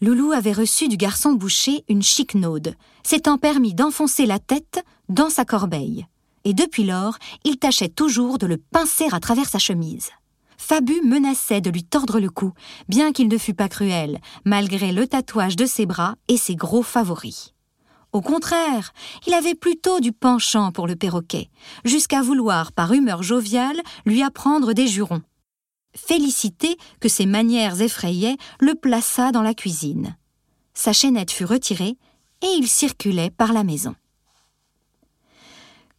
Loulou 0.02 0.32
avait 0.32 0.54
reçu 0.54 0.88
du 0.88 0.96
garçon 0.96 1.34
boucher 1.34 1.84
une 1.90 2.02
chiquenaude, 2.02 2.76
s'étant 3.04 3.38
permis 3.38 3.74
d'enfoncer 3.74 4.26
la 4.26 4.40
tête 4.40 4.84
dans 5.10 5.30
sa 5.30 5.44
corbeille 5.44 6.06
et 6.50 6.54
depuis 6.54 6.84
lors, 6.84 7.20
il 7.44 7.60
tâchait 7.60 7.90
toujours 7.90 8.40
de 8.40 8.48
le 8.48 8.58
pincer 8.58 9.06
à 9.12 9.20
travers 9.20 9.48
sa 9.48 9.60
chemise. 9.60 10.10
Fabu 10.58 11.00
menaçait 11.04 11.62
de 11.62 11.70
lui 11.70 11.84
tordre 11.84 12.20
le 12.20 12.32
cou, 12.32 12.54
bien 12.88 13.12
qu'il 13.12 13.28
ne 13.28 13.38
fût 13.38 13.54
pas 13.54 13.70
cruel, 13.70 14.20
malgré 14.46 14.92
le 14.92 15.06
tatouage 15.06 15.56
de 15.56 15.68
ses 15.68 15.86
bras 15.86 16.16
et 16.28 16.38
ses 16.38 16.56
gros 16.56 16.82
favoris. 16.82 17.54
Au 18.14 18.22
contraire, 18.22 18.94
il 19.28 19.36
avait 19.36 19.54
plutôt 19.54 20.00
du 20.00 20.12
penchant 20.12 20.72
pour 20.72 20.88
le 20.88 20.96
perroquet, 20.96 21.52
jusqu'à 21.86 22.24
vouloir, 22.24 22.72
par 22.72 22.94
humeur 22.94 23.22
joviale, 23.22 23.80
lui 24.08 24.24
apprendre 24.24 24.74
des 24.74 24.88
jurons. 24.88 25.22
Félicité, 25.96 26.78
que 27.00 27.10
ses 27.10 27.28
manières 27.28 27.80
effrayaient, 27.80 28.38
le 28.60 28.74
plaça 28.74 29.32
dans 29.32 29.44
la 29.44 29.54
cuisine. 29.54 30.18
Sa 30.74 30.94
chaînette 30.94 31.30
fut 31.30 31.46
retirée, 31.46 31.96
et 32.42 32.48
il 32.58 32.68
circulait 32.68 33.30
par 33.30 33.54
la 33.54 33.64
maison. 33.64 33.94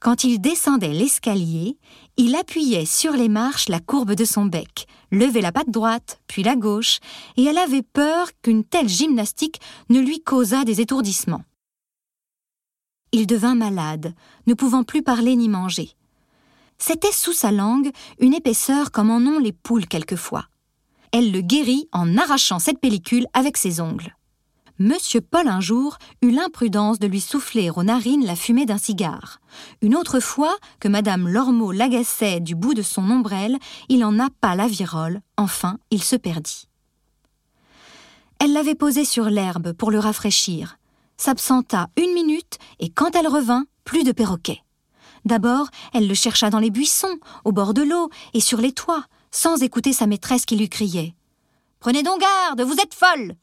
Quand 0.01 0.25
il 0.25 0.41
descendait 0.41 0.95
l'escalier, 0.95 1.77
il 2.17 2.35
appuyait 2.35 2.87
sur 2.87 3.13
les 3.13 3.29
marches 3.29 3.69
la 3.69 3.81
courbe 3.81 4.15
de 4.15 4.25
son 4.25 4.47
bec, 4.47 4.87
levait 5.13 5.43
la 5.43 5.53
patte 5.53 5.69
droite, 5.69 6.23
puis 6.27 6.43
la 6.43 6.57
gauche, 6.57 7.01
et 7.37 7.45
elle 7.45 7.59
avait 7.59 7.83
peur 7.83 8.29
qu'une 8.41 8.65
telle 8.65 8.89
gymnastique 8.89 9.61
ne 9.91 10.01
lui 10.01 10.23
causât 10.23 10.65
des 10.65 10.81
étourdissements. 10.81 11.45
Il 13.13 13.27
devint 13.27 13.55
malade, 13.55 14.15
ne 14.47 14.55
pouvant 14.55 14.85
plus 14.85 15.03
parler 15.03 15.37
ni 15.37 15.51
manger. 15.51 15.91
C'était 16.79 17.13
sous 17.13 17.35
sa 17.35 17.53
langue 17.53 17.91
une 18.21 18.33
épaisseur 18.33 18.93
comme 18.93 19.11
en 19.11 19.19
ont 19.19 19.39
les 19.39 19.53
poules 19.53 19.87
quelquefois. 19.87 20.47
Elle 21.13 21.31
le 21.31 21.43
guérit 21.43 21.89
en 21.93 22.17
arrachant 22.17 22.59
cette 22.59 22.81
pellicule 22.81 23.27
avec 23.35 23.59
ses 23.59 23.83
ongles. 23.83 24.17
Monsieur 24.83 25.21
Paul 25.21 25.47
un 25.47 25.61
jour 25.61 25.99
eut 26.23 26.31
l'imprudence 26.31 26.99
de 26.99 27.07
lui 27.07 27.21
souffler 27.21 27.69
aux 27.69 27.83
narines 27.83 28.25
la 28.25 28.35
fumée 28.35 28.64
d'un 28.64 28.79
cigare. 28.79 29.38
Une 29.83 29.95
autre 29.95 30.21
fois, 30.21 30.57
que 30.81 30.88
Madame 30.88 31.29
Lormeau 31.29 31.71
l'agaçait 31.71 32.40
du 32.40 32.55
bout 32.55 32.73
de 32.73 32.81
son 32.81 33.03
ombrelle, 33.11 33.59
il 33.90 34.03
en 34.07 34.12
nappa 34.12 34.57
la 34.57 34.66
virole. 34.66 35.21
Enfin, 35.37 35.77
il 35.90 36.03
se 36.03 36.16
perdit. 36.16 36.66
Elle 38.38 38.55
l'avait 38.55 38.75
posé 38.75 39.05
sur 39.05 39.27
l'herbe 39.27 39.75
pour 39.75 39.90
le 39.90 39.99
rafraîchir, 39.99 40.79
s'absenta 41.19 41.88
une 41.99 42.14
minute 42.14 42.57
et 42.79 42.88
quand 42.88 43.14
elle 43.14 43.29
revint, 43.29 43.66
plus 43.85 44.03
de 44.03 44.12
perroquet. 44.12 44.62
D'abord, 45.27 45.69
elle 45.93 46.09
le 46.09 46.14
chercha 46.14 46.49
dans 46.49 46.59
les 46.59 46.71
buissons, 46.71 47.19
au 47.45 47.53
bord 47.53 47.75
de 47.75 47.83
l'eau 47.83 48.09
et 48.33 48.40
sur 48.40 48.62
les 48.62 48.73
toits, 48.73 49.05
sans 49.31 49.62
écouter 49.62 49.93
sa 49.93 50.07
maîtresse 50.07 50.47
qui 50.47 50.57
lui 50.57 50.71
criait 50.71 51.14
Prenez 51.81 52.03
donc 52.03 52.19
garde, 52.23 52.62
vous 52.62 52.81
êtes 52.81 52.95
folle 52.95 53.37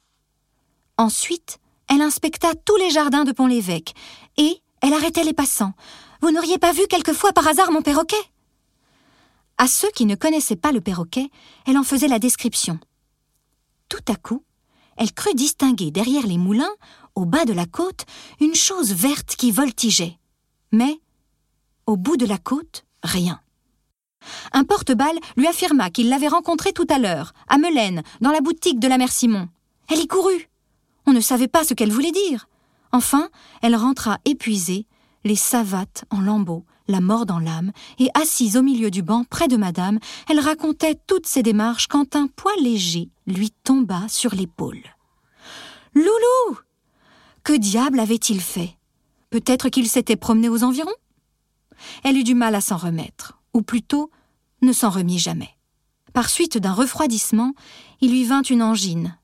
Ensuite, 0.98 1.60
elle 1.88 2.02
inspecta 2.02 2.54
tous 2.66 2.76
les 2.78 2.90
jardins 2.90 3.24
de 3.24 3.32
Pont-l'Évêque, 3.32 3.94
et 4.38 4.62
elle 4.82 4.94
arrêtait 4.94 5.24
les 5.24 5.34
passants. 5.34 5.74
Vous 6.22 6.32
n'auriez 6.32 6.58
pas 6.58 6.74
vu 6.74 6.88
quelquefois 6.90 7.34
par 7.34 7.48
hasard 7.48 7.72
mon 7.72 7.82
perroquet? 7.82 8.16
À 9.58 9.68
ceux 9.68 9.90
qui 9.92 10.06
ne 10.06 10.16
connaissaient 10.16 10.56
pas 10.56 10.72
le 10.72 10.82
perroquet, 10.82 11.30
elle 11.66 11.78
en 11.78 11.84
faisait 11.84 12.08
la 12.08 12.20
description. 12.20 12.80
Tout 13.90 14.04
à 14.08 14.16
coup, 14.16 14.44
elle 14.98 15.14
crut 15.14 15.36
distinguer 15.36 15.92
derrière 15.92 16.26
les 16.26 16.38
moulins, 16.38 16.74
au 17.16 17.26
bas 17.26 17.46
de 17.46 17.54
la 17.54 17.66
côte, 17.66 18.06
une 18.40 18.56
chose 18.56 18.94
verte 18.94 19.36
qui 19.36 19.52
voltigeait. 19.52 20.18
Mais, 20.72 21.00
au 21.86 21.96
bout 21.96 22.18
de 22.18 22.26
la 22.26 22.38
côte, 22.38 22.86
rien. 23.04 23.40
Un 24.52 24.64
porte-balle 24.64 25.18
lui 25.38 25.48
affirma 25.48 25.90
qu'il 25.90 26.10
l'avait 26.10 26.28
rencontré 26.28 26.74
tout 26.74 26.88
à 26.90 27.00
l'heure, 27.00 27.34
à 27.48 27.58
Melaine, 27.58 28.04
dans 28.22 28.32
la 28.32 28.42
boutique 28.42 28.80
de 28.80 28.88
la 28.88 28.98
mère 28.98 29.12
Simon. 29.12 29.48
Elle 29.90 30.00
y 30.00 30.08
courut. 30.08 30.50
On 31.08 31.14
ne 31.14 31.22
savait 31.22 31.48
pas 31.48 31.64
ce 31.64 31.74
qu'elle 31.74 31.92
voulait 31.92 32.12
dire. 32.12 32.50
Enfin, 32.92 33.30
elle 33.62 33.78
rentra 33.78 34.20
épuisée, 34.26 34.86
les 35.24 35.38
savates 35.38 36.04
en 36.10 36.20
lambeaux, 36.20 36.66
la 36.90 37.00
mort 37.00 37.26
dans 37.26 37.40
l'âme, 37.40 37.72
et 37.98 38.10
assise 38.14 38.58
au 38.58 38.62
milieu 38.62 38.92
du 38.92 39.02
banc 39.02 39.24
près 39.24 39.48
de 39.48 39.56
madame, 39.56 40.00
elle 40.30 40.40
racontait 40.40 41.00
toutes 41.08 41.26
ses 41.26 41.44
démarches 41.44 41.88
quand 41.88 42.18
un 42.18 42.28
poids 42.28 42.56
léger 42.62 43.10
lui 43.26 43.52
tomba 43.64 44.06
sur 44.10 44.36
l'épaule. 44.36 44.84
Loulou 45.94 46.58
Que 47.44 47.58
diable 47.58 48.02
avait-il 48.02 48.42
fait? 48.42 48.78
Peut-être 49.30 49.70
qu'il 49.70 49.88
s'était 49.88 50.18
promené 50.18 50.50
aux 50.50 50.64
environs? 50.64 50.92
Elle 52.04 52.18
eut 52.18 52.24
du 52.24 52.36
mal 52.36 52.54
à 52.54 52.62
s'en 52.62 52.78
remettre, 52.78 53.40
ou 53.54 53.62
plutôt 53.62 54.12
ne 54.62 54.74
s'en 54.74 54.90
remit 54.90 55.20
jamais. 55.20 55.56
Par 56.14 56.30
suite 56.30 56.58
d'un 56.58 56.74
refroidissement, 56.74 57.54
il 58.02 58.12
lui 58.12 58.26
vint 58.26 58.42
une 58.42 58.64
angine. 58.64 59.18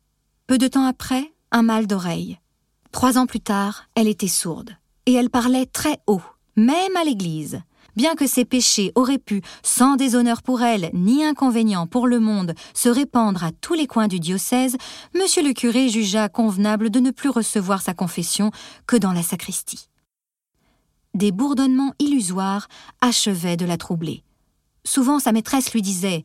Peu 0.47 0.57
de 0.57 0.67
temps 0.67 0.85
après, 0.85 1.32
mal 1.61 1.87
d'oreille. 1.87 2.39
Trois 2.91 3.17
ans 3.17 3.25
plus 3.25 3.39
tard, 3.39 3.85
elle 3.95 4.07
était 4.07 4.27
sourde, 4.27 4.77
et 5.05 5.13
elle 5.13 5.29
parlait 5.29 5.65
très 5.65 5.99
haut, 6.07 6.21
même 6.55 6.95
à 6.95 7.03
l'église. 7.03 7.61
Bien 7.95 8.15
que 8.15 8.25
ses 8.25 8.45
péchés 8.45 8.91
auraient 8.95 9.19
pu, 9.19 9.41
sans 9.61 9.95
déshonneur 9.95 10.41
pour 10.41 10.63
elle 10.63 10.89
ni 10.93 11.23
inconvénient 11.23 11.85
pour 11.85 12.07
le 12.07 12.19
monde, 12.19 12.55
se 12.73 12.89
répandre 12.89 13.43
à 13.43 13.51
tous 13.51 13.75
les 13.75 13.85
coins 13.85 14.07
du 14.07 14.19
diocèse, 14.19 14.77
monsieur 15.13 15.43
le 15.43 15.53
curé 15.53 15.89
jugea 15.89 16.27
convenable 16.29 16.89
de 16.89 16.99
ne 16.99 17.11
plus 17.11 17.29
recevoir 17.29 17.81
sa 17.81 17.93
confession 17.93 18.51
que 18.87 18.95
dans 18.95 19.13
la 19.13 19.21
sacristie. 19.21 19.89
Des 21.13 21.31
bourdonnements 21.31 21.93
illusoires 21.99 22.67
achevaient 22.99 23.57
de 23.57 23.65
la 23.65 23.77
troubler. 23.77 24.23
Souvent 24.83 25.19
sa 25.19 25.31
maîtresse 25.31 25.71
lui 25.71 25.83
disait 25.83 26.23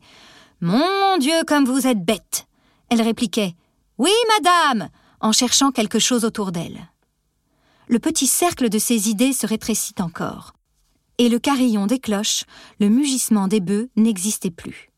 Mon 0.61 1.17
Dieu, 1.19 1.43
comme 1.45 1.65
vous 1.65 1.85
êtes 1.85 2.03
bête 2.03 2.47
Elle 2.89 3.03
répliquait 3.03 3.53
Oui, 3.99 4.11
madame 4.37 4.89
en 5.21 5.31
cherchant 5.31 5.71
quelque 5.71 5.99
chose 5.99 6.25
autour 6.25 6.51
d'elle. 6.51 6.89
Le 7.87 7.99
petit 7.99 8.27
cercle 8.27 8.69
de 8.69 8.79
ses 8.79 9.09
idées 9.09 9.33
se 9.33 9.47
rétrécit 9.47 9.95
encore. 9.99 10.53
Et 11.17 11.27
le 11.27 11.39
carillon 11.39 11.87
des 11.87 11.99
cloches, 11.99 12.45
le 12.79 12.87
mugissement 12.87 13.47
des 13.47 13.59
bœufs 13.59 13.89
n'existait 13.95 14.51
plus. 14.51 14.89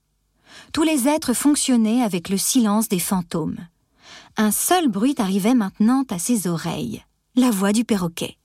Tous 0.74 0.84
les 0.84 1.08
êtres 1.08 1.34
fonctionnaient 1.34 2.04
avec 2.04 2.30
le 2.30 2.38
silence 2.38 2.90
des 2.90 3.00
fantômes. 3.00 3.68
Un 4.38 4.52
seul 4.52 4.88
bruit 4.88 5.16
arrivait 5.18 5.56
maintenant 5.56 6.04
à 6.10 6.20
ses 6.20 6.48
oreilles, 6.48 7.04
la 7.36 7.50
voix 7.50 7.72
du 7.72 7.86
perroquet. 7.86 8.38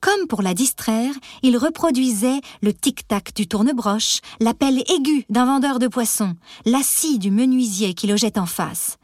Comme 0.00 0.26
pour 0.28 0.42
la 0.42 0.54
distraire, 0.54 1.14
il 1.42 1.56
reproduisait 1.56 2.40
le 2.62 2.72
tic-tac 2.72 3.34
du 3.34 3.48
tournebroche, 3.48 4.20
l'appel 4.40 4.82
aigu 4.88 5.24
d'un 5.30 5.46
vendeur 5.46 5.78
de 5.78 5.88
poissons, 5.88 6.36
la 6.64 6.82
scie 6.82 7.18
du 7.18 7.30
menuisier 7.30 7.94
qui 7.94 8.06
logeait 8.06 8.38
en 8.38 8.46
face, 8.46 8.98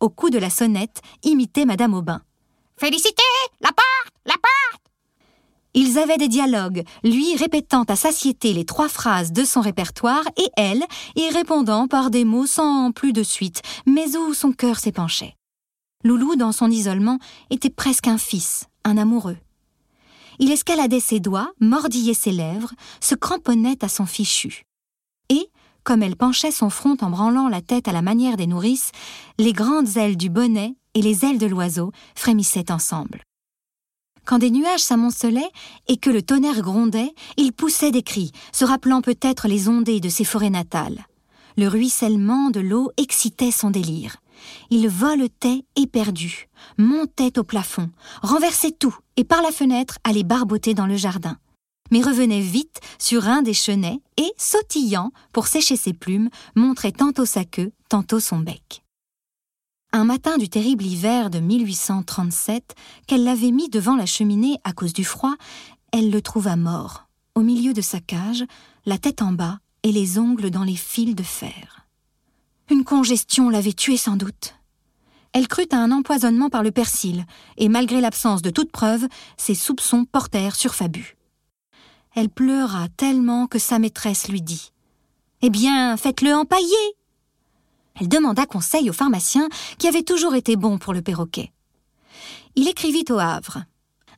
au 0.00 0.08
coup 0.08 0.30
de 0.30 0.38
la 0.38 0.50
sonnette, 0.50 1.00
imitait 1.22 1.64
Madame 1.64 1.94
Aubin. 1.94 2.22
Félicité 2.76 3.22
La 3.60 3.68
porte 3.68 4.12
La 4.24 4.34
porte 4.34 4.82
Ils 5.74 5.98
avaient 5.98 6.16
des 6.16 6.28
dialogues, 6.28 6.84
lui 7.04 7.36
répétant 7.36 7.84
à 7.84 7.96
satiété 7.96 8.52
les 8.52 8.64
trois 8.64 8.88
phrases 8.88 9.32
de 9.32 9.44
son 9.44 9.60
répertoire 9.60 10.24
et 10.36 10.50
elle 10.56 10.84
y 11.14 11.28
répondant 11.28 11.86
par 11.88 12.10
des 12.10 12.24
mots 12.24 12.46
sans 12.46 12.90
plus 12.92 13.12
de 13.12 13.22
suite, 13.22 13.62
mais 13.86 14.16
où 14.16 14.34
son 14.34 14.52
cœur 14.52 14.78
s'épanchait. 14.78 15.36
Loulou, 16.02 16.36
dans 16.36 16.52
son 16.52 16.70
isolement, 16.70 17.18
était 17.50 17.70
presque 17.70 18.08
un 18.08 18.16
fils, 18.16 18.66
un 18.84 18.96
amoureux. 18.96 19.36
Il 20.38 20.50
escaladait 20.50 21.00
ses 21.00 21.20
doigts, 21.20 21.52
mordillait 21.60 22.14
ses 22.14 22.32
lèvres, 22.32 22.72
se 23.00 23.14
cramponnait 23.14 23.84
à 23.84 23.88
son 23.88 24.06
fichu. 24.06 24.64
Comme 25.90 26.04
elle 26.04 26.14
penchait 26.14 26.52
son 26.52 26.70
front 26.70 26.96
en 27.00 27.10
branlant 27.10 27.48
la 27.48 27.62
tête 27.62 27.88
à 27.88 27.92
la 27.92 28.00
manière 28.00 28.36
des 28.36 28.46
nourrices, 28.46 28.92
les 29.38 29.52
grandes 29.52 29.96
ailes 29.96 30.16
du 30.16 30.30
bonnet 30.30 30.76
et 30.94 31.02
les 31.02 31.24
ailes 31.24 31.38
de 31.38 31.48
l'oiseau 31.48 31.90
frémissaient 32.14 32.70
ensemble. 32.70 33.24
Quand 34.24 34.38
des 34.38 34.52
nuages 34.52 34.84
s'amoncelaient 34.84 35.50
et 35.88 35.96
que 35.96 36.10
le 36.10 36.22
tonnerre 36.22 36.62
grondait, 36.62 37.12
il 37.36 37.52
poussait 37.52 37.90
des 37.90 38.04
cris, 38.04 38.30
se 38.52 38.64
rappelant 38.64 39.02
peut-être 39.02 39.48
les 39.48 39.68
ondées 39.68 39.98
de 39.98 40.08
ses 40.08 40.22
forêts 40.22 40.48
natales. 40.48 41.06
Le 41.56 41.66
ruissellement 41.66 42.50
de 42.50 42.60
l'eau 42.60 42.92
excitait 42.96 43.50
son 43.50 43.70
délire. 43.70 44.18
Il 44.70 44.88
voletait 44.88 45.64
éperdu, 45.74 46.46
montait 46.78 47.36
au 47.36 47.42
plafond, 47.42 47.90
renversait 48.22 48.70
tout 48.70 48.96
et 49.16 49.24
par 49.24 49.42
la 49.42 49.50
fenêtre 49.50 49.98
allait 50.04 50.22
barboter 50.22 50.72
dans 50.72 50.86
le 50.86 50.94
jardin. 50.94 51.36
Mais 51.90 52.02
revenait 52.02 52.40
vite 52.40 52.80
sur 52.98 53.28
un 53.28 53.42
des 53.42 53.54
chenets 53.54 54.00
et, 54.16 54.32
sautillant 54.36 55.12
pour 55.32 55.46
sécher 55.46 55.76
ses 55.76 55.92
plumes, 55.92 56.30
montrait 56.54 56.92
tantôt 56.92 57.26
sa 57.26 57.44
queue, 57.44 57.72
tantôt 57.88 58.20
son 58.20 58.38
bec. 58.38 58.82
Un 59.92 60.04
matin 60.04 60.38
du 60.38 60.48
terrible 60.48 60.84
hiver 60.84 61.30
de 61.30 61.40
1837, 61.40 62.76
qu'elle 63.08 63.24
l'avait 63.24 63.50
mis 63.50 63.68
devant 63.68 63.96
la 63.96 64.06
cheminée 64.06 64.56
à 64.62 64.72
cause 64.72 64.92
du 64.92 65.04
froid, 65.04 65.34
elle 65.92 66.10
le 66.10 66.22
trouva 66.22 66.54
mort, 66.54 67.08
au 67.34 67.40
milieu 67.40 67.72
de 67.72 67.80
sa 67.80 67.98
cage, 67.98 68.44
la 68.86 68.98
tête 68.98 69.20
en 69.20 69.32
bas 69.32 69.58
et 69.82 69.90
les 69.90 70.18
ongles 70.18 70.50
dans 70.50 70.62
les 70.62 70.76
fils 70.76 71.16
de 71.16 71.24
fer. 71.24 71.86
Une 72.70 72.84
congestion 72.84 73.50
l'avait 73.50 73.72
tué 73.72 73.96
sans 73.96 74.16
doute. 74.16 74.54
Elle 75.32 75.48
crut 75.48 75.72
à 75.72 75.78
un 75.78 75.90
empoisonnement 75.90 76.50
par 76.50 76.62
le 76.62 76.70
persil, 76.70 77.24
et 77.56 77.68
malgré 77.68 78.00
l'absence 78.00 78.42
de 78.42 78.50
toute 78.50 78.70
preuve, 78.70 79.06
ses 79.36 79.54
soupçons 79.56 80.04
portèrent 80.04 80.54
sur 80.54 80.74
Fabu. 80.74 81.16
Elle 82.14 82.28
pleura 82.28 82.88
tellement 82.96 83.46
que 83.46 83.58
sa 83.58 83.78
maîtresse 83.78 84.28
lui 84.28 84.42
dit 84.42 84.72
Eh 85.42 85.50
bien, 85.50 85.96
faites-le 85.96 86.34
empailler 86.34 86.96
Elle 88.00 88.08
demanda 88.08 88.46
conseil 88.46 88.90
au 88.90 88.92
pharmacien 88.92 89.48
qui 89.78 89.86
avait 89.86 90.02
toujours 90.02 90.34
été 90.34 90.56
bon 90.56 90.78
pour 90.78 90.92
le 90.92 91.02
perroquet. 91.02 91.52
Il 92.56 92.68
écrivit 92.68 93.04
au 93.10 93.18
Havre. 93.18 93.62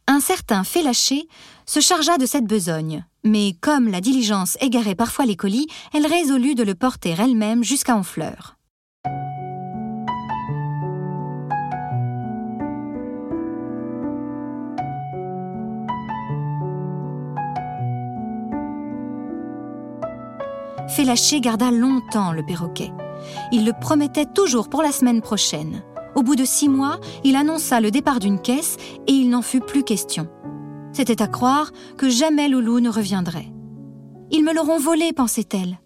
Un 0.06 0.20
certain 0.20 0.64
Félaché 0.64 1.28
se 1.66 1.80
chargea 1.80 2.18
de 2.18 2.26
cette 2.26 2.46
besogne, 2.46 3.04
mais 3.24 3.54
comme 3.60 3.88
la 3.88 4.00
diligence 4.00 4.56
égarait 4.60 4.94
parfois 4.94 5.26
les 5.26 5.36
colis, 5.36 5.68
elle 5.92 6.06
résolut 6.06 6.54
de 6.54 6.64
le 6.64 6.74
porter 6.74 7.14
elle-même 7.18 7.62
jusqu'à 7.62 7.96
Honfleur. 7.96 8.56
Félaché 20.88 21.40
garda 21.40 21.70
longtemps 21.70 22.32
le 22.32 22.44
perroquet. 22.44 22.92
Il 23.52 23.64
le 23.64 23.72
promettait 23.72 24.26
toujours 24.26 24.68
pour 24.68 24.82
la 24.82 24.92
semaine 24.92 25.22
prochaine. 25.22 25.82
Au 26.14 26.22
bout 26.22 26.36
de 26.36 26.44
six 26.44 26.68
mois, 26.68 26.98
il 27.24 27.36
annonça 27.36 27.80
le 27.80 27.90
départ 27.90 28.18
d'une 28.18 28.40
caisse 28.40 28.76
et 29.06 29.12
il 29.12 29.30
n'en 29.30 29.42
fut 29.42 29.60
plus 29.60 29.84
question. 29.84 30.28
C'était 30.92 31.22
à 31.22 31.26
croire 31.26 31.72
que 31.96 32.10
jamais 32.10 32.48
Loulou 32.48 32.80
ne 32.80 32.90
reviendrait. 32.90 33.50
Ils 34.30 34.44
me 34.44 34.54
l'auront 34.54 34.78
volé, 34.78 35.12
pensait-elle. 35.12 35.78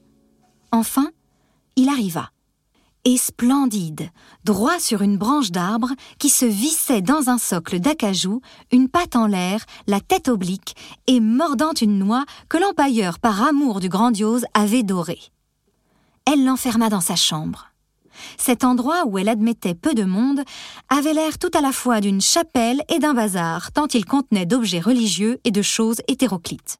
Enfin, 0.72 1.10
il 1.76 1.88
arriva. 1.88 2.30
Et 3.08 3.18
splendide, 3.18 4.10
droit 4.42 4.80
sur 4.80 5.00
une 5.00 5.16
branche 5.16 5.52
d'arbre 5.52 5.90
qui 6.18 6.28
se 6.28 6.44
vissait 6.44 7.02
dans 7.02 7.30
un 7.30 7.38
socle 7.38 7.78
d'acajou, 7.78 8.40
une 8.72 8.88
patte 8.88 9.14
en 9.14 9.28
l'air, 9.28 9.64
la 9.86 10.00
tête 10.00 10.26
oblique, 10.26 10.74
et 11.06 11.20
mordant 11.20 11.72
une 11.80 12.00
noix 12.00 12.24
que 12.48 12.56
l'empailleur, 12.56 13.20
par 13.20 13.44
amour 13.44 13.78
du 13.78 13.88
grandiose, 13.88 14.44
avait 14.54 14.82
dorée. 14.82 15.20
Elle 16.24 16.44
l'enferma 16.44 16.88
dans 16.88 17.00
sa 17.00 17.14
chambre. 17.14 17.68
Cet 18.38 18.64
endroit 18.64 19.04
où 19.06 19.18
elle 19.18 19.28
admettait 19.28 19.76
peu 19.76 19.94
de 19.94 20.02
monde 20.02 20.40
avait 20.88 21.14
l'air 21.14 21.38
tout 21.38 21.50
à 21.54 21.60
la 21.60 21.70
fois 21.70 22.00
d'une 22.00 22.20
chapelle 22.20 22.82
et 22.88 22.98
d'un 22.98 23.14
bazar, 23.14 23.70
tant 23.70 23.86
il 23.86 24.04
contenait 24.04 24.46
d'objets 24.46 24.80
religieux 24.80 25.38
et 25.44 25.52
de 25.52 25.62
choses 25.62 26.00
hétéroclites. 26.08 26.78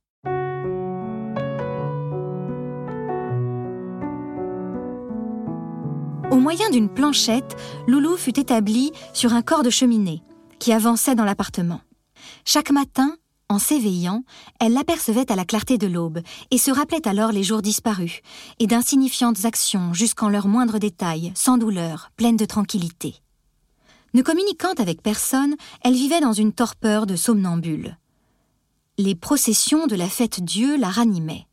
Au 6.37 6.38
moyen 6.38 6.68
d'une 6.68 6.90
planchette, 6.90 7.57
Loulou 7.87 8.18
fut 8.18 8.38
établie 8.38 8.92
sur 9.14 9.33
un 9.33 9.40
corps 9.40 9.62
de 9.62 9.70
cheminée 9.70 10.22
qui 10.59 10.70
avançait 10.70 11.14
dans 11.14 11.25
l'appartement. 11.25 11.81
Chaque 12.44 12.70
matin, 12.70 13.16
en 13.49 13.59
s'éveillant, 13.59 14.22
elle 14.61 14.75
l'apercevait 14.75 15.33
à 15.33 15.35
la 15.35 15.46
clarté 15.46 15.79
de 15.79 15.87
l'aube 15.87 16.20
et 16.51 16.59
se 16.59 16.70
rappelait 16.70 17.09
alors 17.09 17.33
les 17.33 17.42
jours 17.42 17.62
disparus 17.62 18.20
et 18.59 18.66
d'insignifiantes 18.66 19.46
actions 19.46 19.94
jusqu'en 19.94 20.29
leurs 20.29 20.46
moindres 20.46 20.79
détails, 20.79 21.33
sans 21.35 21.57
douleur, 21.57 22.11
pleine 22.18 22.37
de 22.37 22.44
tranquillité. 22.44 23.14
Ne 24.12 24.20
communiquant 24.20 24.75
avec 24.77 25.01
personne, 25.01 25.57
elle 25.81 25.94
vivait 25.94 26.20
dans 26.20 26.35
une 26.35 26.53
torpeur 26.53 27.07
de 27.07 27.16
somnambule. 27.16 27.96
Les 28.99 29.14
processions 29.14 29.87
de 29.87 29.96
la 29.96 30.11
fête 30.11 30.44
Dieu 30.44 30.77
la 30.77 30.90
ranimaient. 30.90 31.45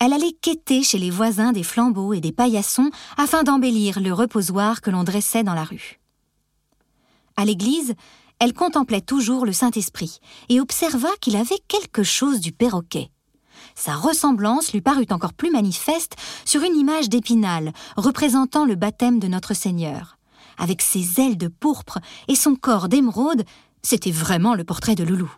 Elle 0.00 0.14
allait 0.14 0.32
quêter 0.32 0.82
chez 0.82 0.96
les 0.96 1.10
voisins 1.10 1.52
des 1.52 1.62
flambeaux 1.62 2.14
et 2.14 2.22
des 2.22 2.32
paillassons 2.32 2.90
afin 3.18 3.42
d'embellir 3.42 4.00
le 4.00 4.14
reposoir 4.14 4.80
que 4.80 4.88
l'on 4.88 5.04
dressait 5.04 5.44
dans 5.44 5.52
la 5.52 5.64
rue. 5.64 6.00
À 7.36 7.44
l'église, 7.44 7.94
elle 8.38 8.54
contemplait 8.54 9.02
toujours 9.02 9.44
le 9.44 9.52
Saint-Esprit 9.52 10.20
et 10.48 10.58
observa 10.58 11.10
qu'il 11.20 11.36
avait 11.36 11.60
quelque 11.68 12.02
chose 12.02 12.40
du 12.40 12.50
perroquet. 12.50 13.10
Sa 13.74 13.94
ressemblance 13.94 14.72
lui 14.72 14.80
parut 14.80 15.06
encore 15.10 15.34
plus 15.34 15.50
manifeste 15.50 16.16
sur 16.46 16.62
une 16.62 16.76
image 16.76 17.10
d'épinal 17.10 17.74
représentant 17.98 18.64
le 18.64 18.76
baptême 18.76 19.18
de 19.18 19.28
notre 19.28 19.52
Seigneur. 19.52 20.16
Avec 20.56 20.80
ses 20.80 21.20
ailes 21.20 21.36
de 21.36 21.48
pourpre 21.48 21.98
et 22.26 22.36
son 22.36 22.54
corps 22.54 22.88
d'émeraude, 22.88 23.44
c'était 23.82 24.10
vraiment 24.10 24.54
le 24.54 24.64
portrait 24.64 24.94
de 24.94 25.04
Loulou. 25.04 25.30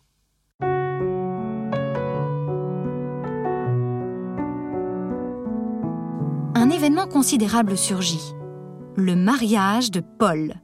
Un 6.62 6.70
événement 6.70 7.08
considérable 7.08 7.76
surgit. 7.76 8.22
Le 8.94 9.16
mariage 9.16 9.90
de 9.90 9.98
Paul. 9.98 10.54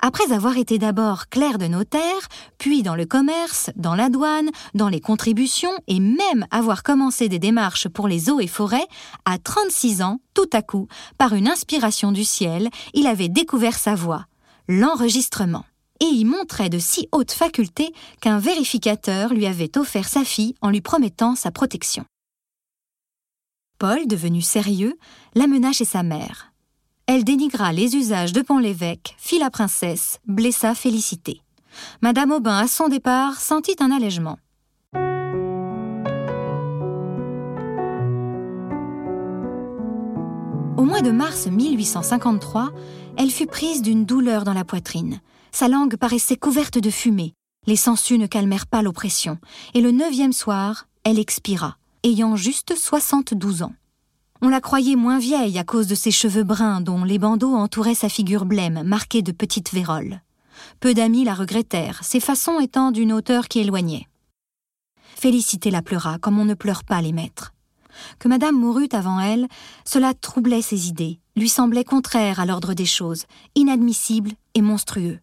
Après 0.00 0.34
avoir 0.34 0.58
été 0.58 0.78
d'abord 0.78 1.30
clerc 1.30 1.56
de 1.56 1.66
notaire, 1.66 2.28
puis 2.58 2.82
dans 2.82 2.94
le 2.94 3.06
commerce, 3.06 3.70
dans 3.74 3.94
la 3.94 4.10
douane, 4.10 4.50
dans 4.74 4.90
les 4.90 5.00
contributions 5.00 5.72
et 5.86 5.98
même 5.98 6.44
avoir 6.50 6.82
commencé 6.82 7.30
des 7.30 7.38
démarches 7.38 7.88
pour 7.88 8.06
les 8.06 8.28
eaux 8.28 8.38
et 8.38 8.46
forêts, 8.46 8.86
à 9.24 9.38
36 9.38 10.02
ans, 10.02 10.20
tout 10.34 10.50
à 10.52 10.60
coup, 10.60 10.88
par 11.16 11.32
une 11.32 11.48
inspiration 11.48 12.12
du 12.12 12.24
ciel, 12.24 12.68
il 12.92 13.06
avait 13.06 13.30
découvert 13.30 13.78
sa 13.78 13.94
voix, 13.94 14.26
l'enregistrement. 14.68 15.64
Et 16.02 16.04
y 16.04 16.26
montrait 16.26 16.68
de 16.68 16.78
si 16.78 17.08
hautes 17.12 17.32
facultés 17.32 17.94
qu'un 18.20 18.38
vérificateur 18.38 19.32
lui 19.32 19.46
avait 19.46 19.78
offert 19.78 20.06
sa 20.06 20.22
fille 20.22 20.54
en 20.60 20.68
lui 20.68 20.82
promettant 20.82 21.34
sa 21.34 21.50
protection. 21.50 22.04
Paul, 23.78 24.06
devenu 24.06 24.40
sérieux, 24.40 24.94
l'amena 25.34 25.72
chez 25.72 25.84
sa 25.84 26.02
mère. 26.02 26.52
Elle 27.06 27.24
dénigra 27.24 27.72
les 27.72 27.96
usages 27.96 28.32
de 28.32 28.40
Pont-l'Évêque, 28.40 29.14
fit 29.18 29.38
la 29.38 29.50
princesse, 29.50 30.20
blessa 30.26 30.74
Félicité. 30.74 31.42
Madame 32.00 32.30
Aubin, 32.30 32.56
à 32.56 32.66
son 32.66 32.88
départ, 32.88 33.40
sentit 33.40 33.76
un 33.80 33.90
allègement. 33.90 34.38
Au 40.76 40.86
mois 40.86 41.02
de 41.02 41.10
mars 41.10 41.46
1853, 41.46 42.70
elle 43.16 43.30
fut 43.30 43.46
prise 43.46 43.82
d'une 43.82 44.04
douleur 44.04 44.44
dans 44.44 44.54
la 44.54 44.64
poitrine. 44.64 45.20
Sa 45.52 45.68
langue 45.68 45.96
paraissait 45.96 46.36
couverte 46.36 46.78
de 46.78 46.90
fumée. 46.90 47.34
Les 47.66 47.76
sangsues 47.76 48.18
ne 48.18 48.26
calmèrent 48.26 48.66
pas 48.66 48.82
l'oppression, 48.82 49.38
et 49.74 49.80
le 49.80 49.90
neuvième 49.90 50.32
soir, 50.32 50.86
elle 51.04 51.18
expira, 51.18 51.76
ayant 52.04 52.36
juste 52.36 52.76
72 52.76 53.62
ans. 53.62 53.72
On 54.42 54.50
la 54.50 54.60
croyait 54.60 54.94
moins 54.94 55.18
vieille 55.18 55.58
à 55.58 55.64
cause 55.64 55.86
de 55.86 55.94
ses 55.94 56.10
cheveux 56.10 56.44
bruns 56.44 56.82
dont 56.82 57.02
les 57.02 57.18
bandeaux 57.18 57.54
entouraient 57.54 57.94
sa 57.94 58.10
figure 58.10 58.44
blême, 58.44 58.82
marquée 58.82 59.22
de 59.22 59.32
petites 59.32 59.72
véroles. 59.72 60.20
Peu 60.80 60.92
d'amis 60.92 61.24
la 61.24 61.34
regrettèrent, 61.34 62.04
ses 62.04 62.20
façons 62.20 62.60
étant 62.60 62.90
d'une 62.90 63.12
hauteur 63.12 63.48
qui 63.48 63.60
éloignait. 63.60 64.06
Félicité 65.16 65.70
la 65.70 65.80
pleura 65.80 66.18
comme 66.18 66.38
on 66.38 66.44
ne 66.44 66.54
pleure 66.54 66.84
pas 66.84 67.00
les 67.00 67.12
maîtres. 67.12 67.54
Que 68.18 68.28
madame 68.28 68.56
mourut 68.56 68.88
avant 68.92 69.20
elle, 69.20 69.48
cela 69.86 70.12
troublait 70.12 70.62
ses 70.62 70.88
idées, 70.88 71.20
lui 71.36 71.48
semblait 71.48 71.84
contraire 71.84 72.38
à 72.38 72.44
l'ordre 72.44 72.74
des 72.74 72.86
choses, 72.86 73.24
inadmissible 73.54 74.32
et 74.54 74.60
monstrueux. 74.60 75.20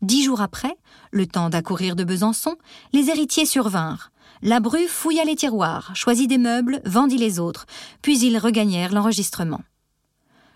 Dix 0.00 0.22
jours 0.22 0.42
après, 0.42 0.76
le 1.10 1.26
temps 1.26 1.50
d'accourir 1.50 1.96
de 1.96 2.04
Besançon, 2.04 2.56
les 2.92 3.10
héritiers 3.10 3.46
survinrent. 3.46 4.12
La 4.42 4.60
bru 4.60 4.86
fouilla 4.86 5.24
les 5.24 5.36
tiroirs, 5.36 5.94
choisit 5.94 6.28
des 6.28 6.38
meubles, 6.38 6.80
vendit 6.84 7.16
les 7.16 7.38
autres, 7.38 7.66
puis 8.02 8.18
ils 8.20 8.38
regagnèrent 8.38 8.92
l'enregistrement. 8.92 9.60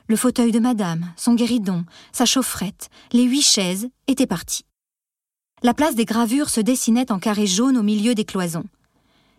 Le 0.09 0.17
fauteuil 0.17 0.53
de 0.53 0.59
madame, 0.59 1.13
son 1.17 1.35
guéridon, 1.35 1.85
sa 2.13 2.27
chaufferette, 2.27 2.91
les 3.13 3.25
huit 3.25 3.43
chaises 3.43 3.89
étaient 4.07 4.27
partis. 4.27 4.65
La 5.63 5.75
place 5.75 5.95
des 5.95 6.05
gravures 6.05 6.51
se 6.51 6.61
dessinait 6.61 7.13
en 7.13 7.19
carré 7.19 7.47
jaune 7.47 7.77
au 7.77 7.83
milieu 7.83 8.15
des 8.15 8.25
cloisons. 8.25 8.67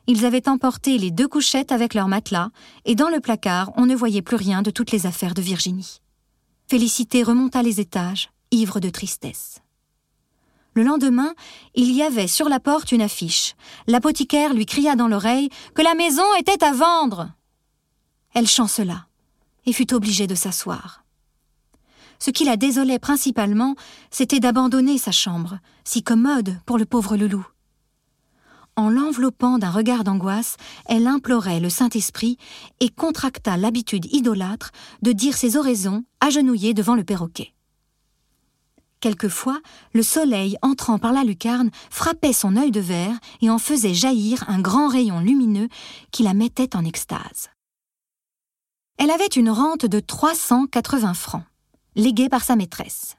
Ils 0.08 0.26
avaient 0.26 0.50
emporté 0.50 0.98
les 0.98 1.12
deux 1.12 1.28
couchettes 1.28 1.72
avec 1.72 1.94
leurs 1.94 2.08
matelas, 2.08 2.50
et 2.86 2.96
dans 2.96 3.10
le 3.10 3.20
placard 3.20 3.72
on 3.78 3.86
ne 3.86 3.96
voyait 3.96 4.22
plus 4.22 4.36
rien 4.36 4.62
de 4.62 4.72
toutes 4.72 4.92
les 4.92 5.06
affaires 5.06 5.34
de 5.34 5.42
Virginie. 5.42 6.02
Félicité 6.68 7.24
remonta 7.24 7.62
les 7.62 7.80
étages, 7.80 8.30
ivre 8.52 8.80
de 8.80 8.90
tristesse. 8.90 9.60
Le 10.76 10.84
lendemain, 10.84 11.34
il 11.76 11.92
y 11.92 12.02
avait 12.02 12.28
sur 12.28 12.50
la 12.50 12.60
porte 12.60 12.92
une 12.92 13.02
affiche. 13.02 13.56
L'apothicaire 13.88 14.54
lui 14.54 14.66
cria 14.66 14.96
dans 14.96 15.08
l'oreille 15.08 15.50
que 15.76 15.82
la 15.82 15.94
maison 15.94 16.24
était 16.40 16.64
à 16.64 16.72
vendre. 16.72 17.30
Elle 18.34 18.48
chancela 18.48 19.08
et 19.66 19.74
fut 19.74 19.94
obligée 19.94 20.28
de 20.28 20.36
s'asseoir. 20.36 21.04
Ce 22.20 22.32
qui 22.32 22.46
la 22.46 22.58
désolait 22.58 23.00
principalement, 23.00 23.76
c'était 24.10 24.40
d'abandonner 24.40 24.98
sa 24.98 25.12
chambre, 25.12 25.60
si 25.84 26.04
commode 26.04 26.58
pour 26.66 26.78
le 26.78 26.86
pauvre 26.86 27.18
loulou. 27.18 27.46
En 28.76 28.90
l'enveloppant 28.90 29.60
d'un 29.60 29.70
regard 29.70 30.04
d'angoisse, 30.04 30.58
elle 30.88 31.06
implorait 31.06 31.60
le 31.60 31.70
Saint-Esprit 31.70 32.38
et 32.80 32.90
contracta 32.90 33.56
l'habitude 33.56 34.12
idolâtre 34.12 34.72
de 35.04 35.12
dire 35.12 35.38
ses 35.38 35.58
oraisons 35.58 36.06
agenouillée 36.22 36.74
devant 36.74 36.96
le 36.96 37.04
perroquet. 37.04 37.54
Quelquefois, 39.04 39.60
le 39.92 40.02
soleil 40.02 40.56
entrant 40.62 40.98
par 40.98 41.12
la 41.12 41.26
lucarne 41.26 41.72
frappait 41.90 42.32
son 42.32 42.56
œil 42.56 42.72
de 42.72 42.80
verre 42.80 43.20
et 43.42 43.50
en 43.50 43.58
faisait 43.58 43.94
jaillir 43.94 44.46
un 44.48 44.62
grand 44.62 44.88
rayon 44.88 45.20
lumineux 45.20 45.68
qui 46.12 46.24
la 46.24 46.34
mettait 46.34 46.74
en 46.74 46.86
extase. 46.86 47.50
Elle 48.98 49.12
avait 49.12 49.26
une 49.26 49.50
rente 49.50 49.86
de 49.86 50.00
380 50.00 51.16
francs, 51.16 51.44
léguée 51.98 52.30
par 52.30 52.46
sa 52.46 52.56
maîtresse. 52.56 53.18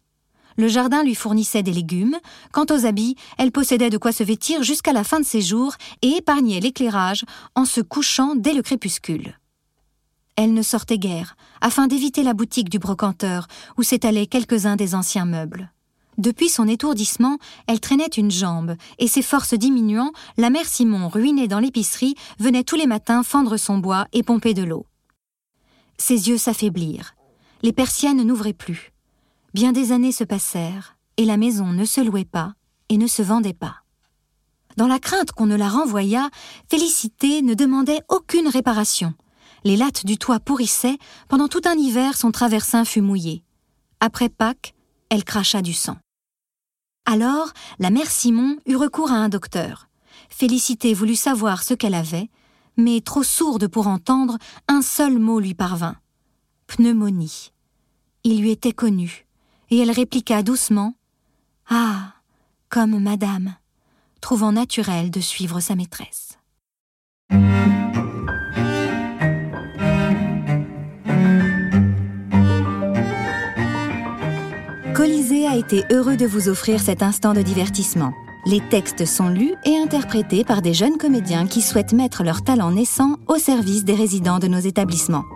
Le 0.56 0.68
jardin 0.68 1.04
lui 1.04 1.14
fournissait 1.14 1.62
des 1.62 1.74
légumes. 1.74 2.16
Quant 2.50 2.64
aux 2.70 2.86
habits, 2.86 3.16
elle 3.36 3.52
possédait 3.52 3.90
de 3.90 3.98
quoi 3.98 4.12
se 4.12 4.24
vêtir 4.24 4.62
jusqu'à 4.62 4.94
la 4.94 5.04
fin 5.04 5.20
de 5.20 5.26
ses 5.26 5.42
jours 5.42 5.74
et 6.00 6.16
épargnait 6.16 6.60
l'éclairage 6.60 7.26
en 7.54 7.66
se 7.66 7.82
couchant 7.82 8.36
dès 8.36 8.54
le 8.54 8.62
crépuscule. 8.62 9.38
Elle 10.36 10.54
ne 10.54 10.62
sortait 10.62 10.98
guère, 10.98 11.36
afin 11.60 11.88
d'éviter 11.88 12.22
la 12.22 12.32
boutique 12.32 12.70
du 12.70 12.78
brocanteur, 12.78 13.48
où 13.76 13.82
s'étalaient 13.82 14.26
quelques-uns 14.26 14.76
des 14.76 14.94
anciens 14.94 15.26
meubles. 15.26 15.73
Depuis 16.18 16.48
son 16.48 16.68
étourdissement, 16.68 17.38
elle 17.66 17.80
traînait 17.80 18.06
une 18.06 18.30
jambe, 18.30 18.76
et 18.98 19.08
ses 19.08 19.22
forces 19.22 19.54
diminuant, 19.54 20.12
la 20.36 20.50
mère 20.50 20.66
Simon, 20.66 21.08
ruinée 21.08 21.48
dans 21.48 21.58
l'épicerie, 21.58 22.14
venait 22.38 22.64
tous 22.64 22.76
les 22.76 22.86
matins 22.86 23.22
fendre 23.22 23.56
son 23.56 23.78
bois 23.78 24.06
et 24.12 24.22
pomper 24.22 24.54
de 24.54 24.62
l'eau. 24.62 24.86
Ses 25.98 26.28
yeux 26.28 26.38
s'affaiblirent. 26.38 27.14
Les 27.62 27.72
persiennes 27.72 28.22
n'ouvraient 28.22 28.52
plus. 28.52 28.92
Bien 29.54 29.72
des 29.72 29.92
années 29.92 30.12
se 30.12 30.24
passèrent, 30.24 30.96
et 31.16 31.24
la 31.24 31.36
maison 31.36 31.66
ne 31.66 31.84
se 31.84 32.00
louait 32.00 32.24
pas 32.24 32.54
et 32.88 32.98
ne 32.98 33.06
se 33.06 33.22
vendait 33.22 33.54
pas. 33.54 33.76
Dans 34.76 34.88
la 34.88 34.98
crainte 34.98 35.32
qu'on 35.32 35.46
ne 35.46 35.56
la 35.56 35.68
renvoyât, 35.68 36.30
Félicité 36.68 37.42
ne 37.42 37.54
demandait 37.54 38.02
aucune 38.08 38.48
réparation. 38.48 39.14
Les 39.62 39.76
lattes 39.76 40.04
du 40.04 40.18
toit 40.18 40.40
pourrissaient, 40.40 40.98
pendant 41.28 41.48
tout 41.48 41.62
un 41.64 41.74
hiver 41.74 42.16
son 42.16 42.32
traversin 42.32 42.84
fut 42.84 43.00
mouillé. 43.00 43.44
Après 44.00 44.28
Pâques, 44.28 44.74
elle 45.08 45.24
cracha 45.24 45.62
du 45.62 45.72
sang. 45.72 45.96
Alors, 47.06 47.52
la 47.78 47.90
mère 47.90 48.10
Simon 48.10 48.56
eut 48.66 48.76
recours 48.76 49.12
à 49.12 49.16
un 49.16 49.28
docteur. 49.28 49.88
Félicité 50.30 50.94
voulut 50.94 51.16
savoir 51.16 51.62
ce 51.62 51.74
qu'elle 51.74 51.94
avait, 51.94 52.30
mais 52.76 53.00
trop 53.00 53.22
sourde 53.22 53.68
pour 53.68 53.86
entendre, 53.86 54.38
un 54.68 54.82
seul 54.82 55.18
mot 55.18 55.38
lui 55.38 55.54
parvint. 55.54 55.96
Pneumonie. 56.66 57.52
Il 58.24 58.40
lui 58.40 58.50
était 58.50 58.72
connu, 58.72 59.26
et 59.70 59.78
elle 59.78 59.90
répliqua 59.90 60.42
doucement. 60.42 60.94
Ah. 61.68 62.14
Comme 62.70 62.98
madame, 62.98 63.54
trouvant 64.20 64.50
naturel 64.50 65.10
de 65.12 65.20
suivre 65.20 65.60
sa 65.60 65.76
maîtresse. 65.76 66.38
Colisée 75.04 75.46
a 75.46 75.54
été 75.54 75.84
heureux 75.92 76.16
de 76.16 76.24
vous 76.24 76.48
offrir 76.48 76.80
cet 76.80 77.02
instant 77.02 77.34
de 77.34 77.42
divertissement. 77.42 78.14
Les 78.46 78.62
textes 78.70 79.04
sont 79.04 79.28
lus 79.28 79.52
et 79.66 79.76
interprétés 79.76 80.44
par 80.44 80.62
des 80.62 80.72
jeunes 80.72 80.96
comédiens 80.96 81.46
qui 81.46 81.60
souhaitent 81.60 81.92
mettre 81.92 82.24
leur 82.24 82.42
talent 82.42 82.70
naissant 82.70 83.16
au 83.28 83.36
service 83.36 83.84
des 83.84 83.92
résidents 83.92 84.38
de 84.38 84.46
nos 84.46 84.60
établissements. 84.60 85.26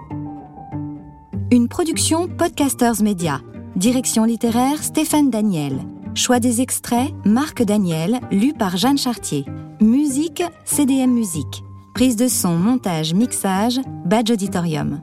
Une 1.52 1.68
production 1.68 2.28
Podcasters 2.28 3.02
Media. 3.02 3.42
Direction 3.76 4.24
littéraire 4.24 4.82
Stéphane 4.82 5.28
Daniel. 5.28 5.80
Choix 6.14 6.40
des 6.40 6.62
extraits 6.62 7.12
Marc 7.26 7.62
Daniel, 7.62 8.20
lu 8.30 8.54
par 8.54 8.78
Jeanne 8.78 8.96
Chartier. 8.96 9.44
Musique 9.82 10.42
CDM 10.64 11.10
Musique. 11.10 11.62
Prise 11.92 12.16
de 12.16 12.28
son, 12.28 12.56
montage, 12.56 13.12
mixage, 13.12 13.80
Badge 14.06 14.30
Auditorium. 14.30 15.02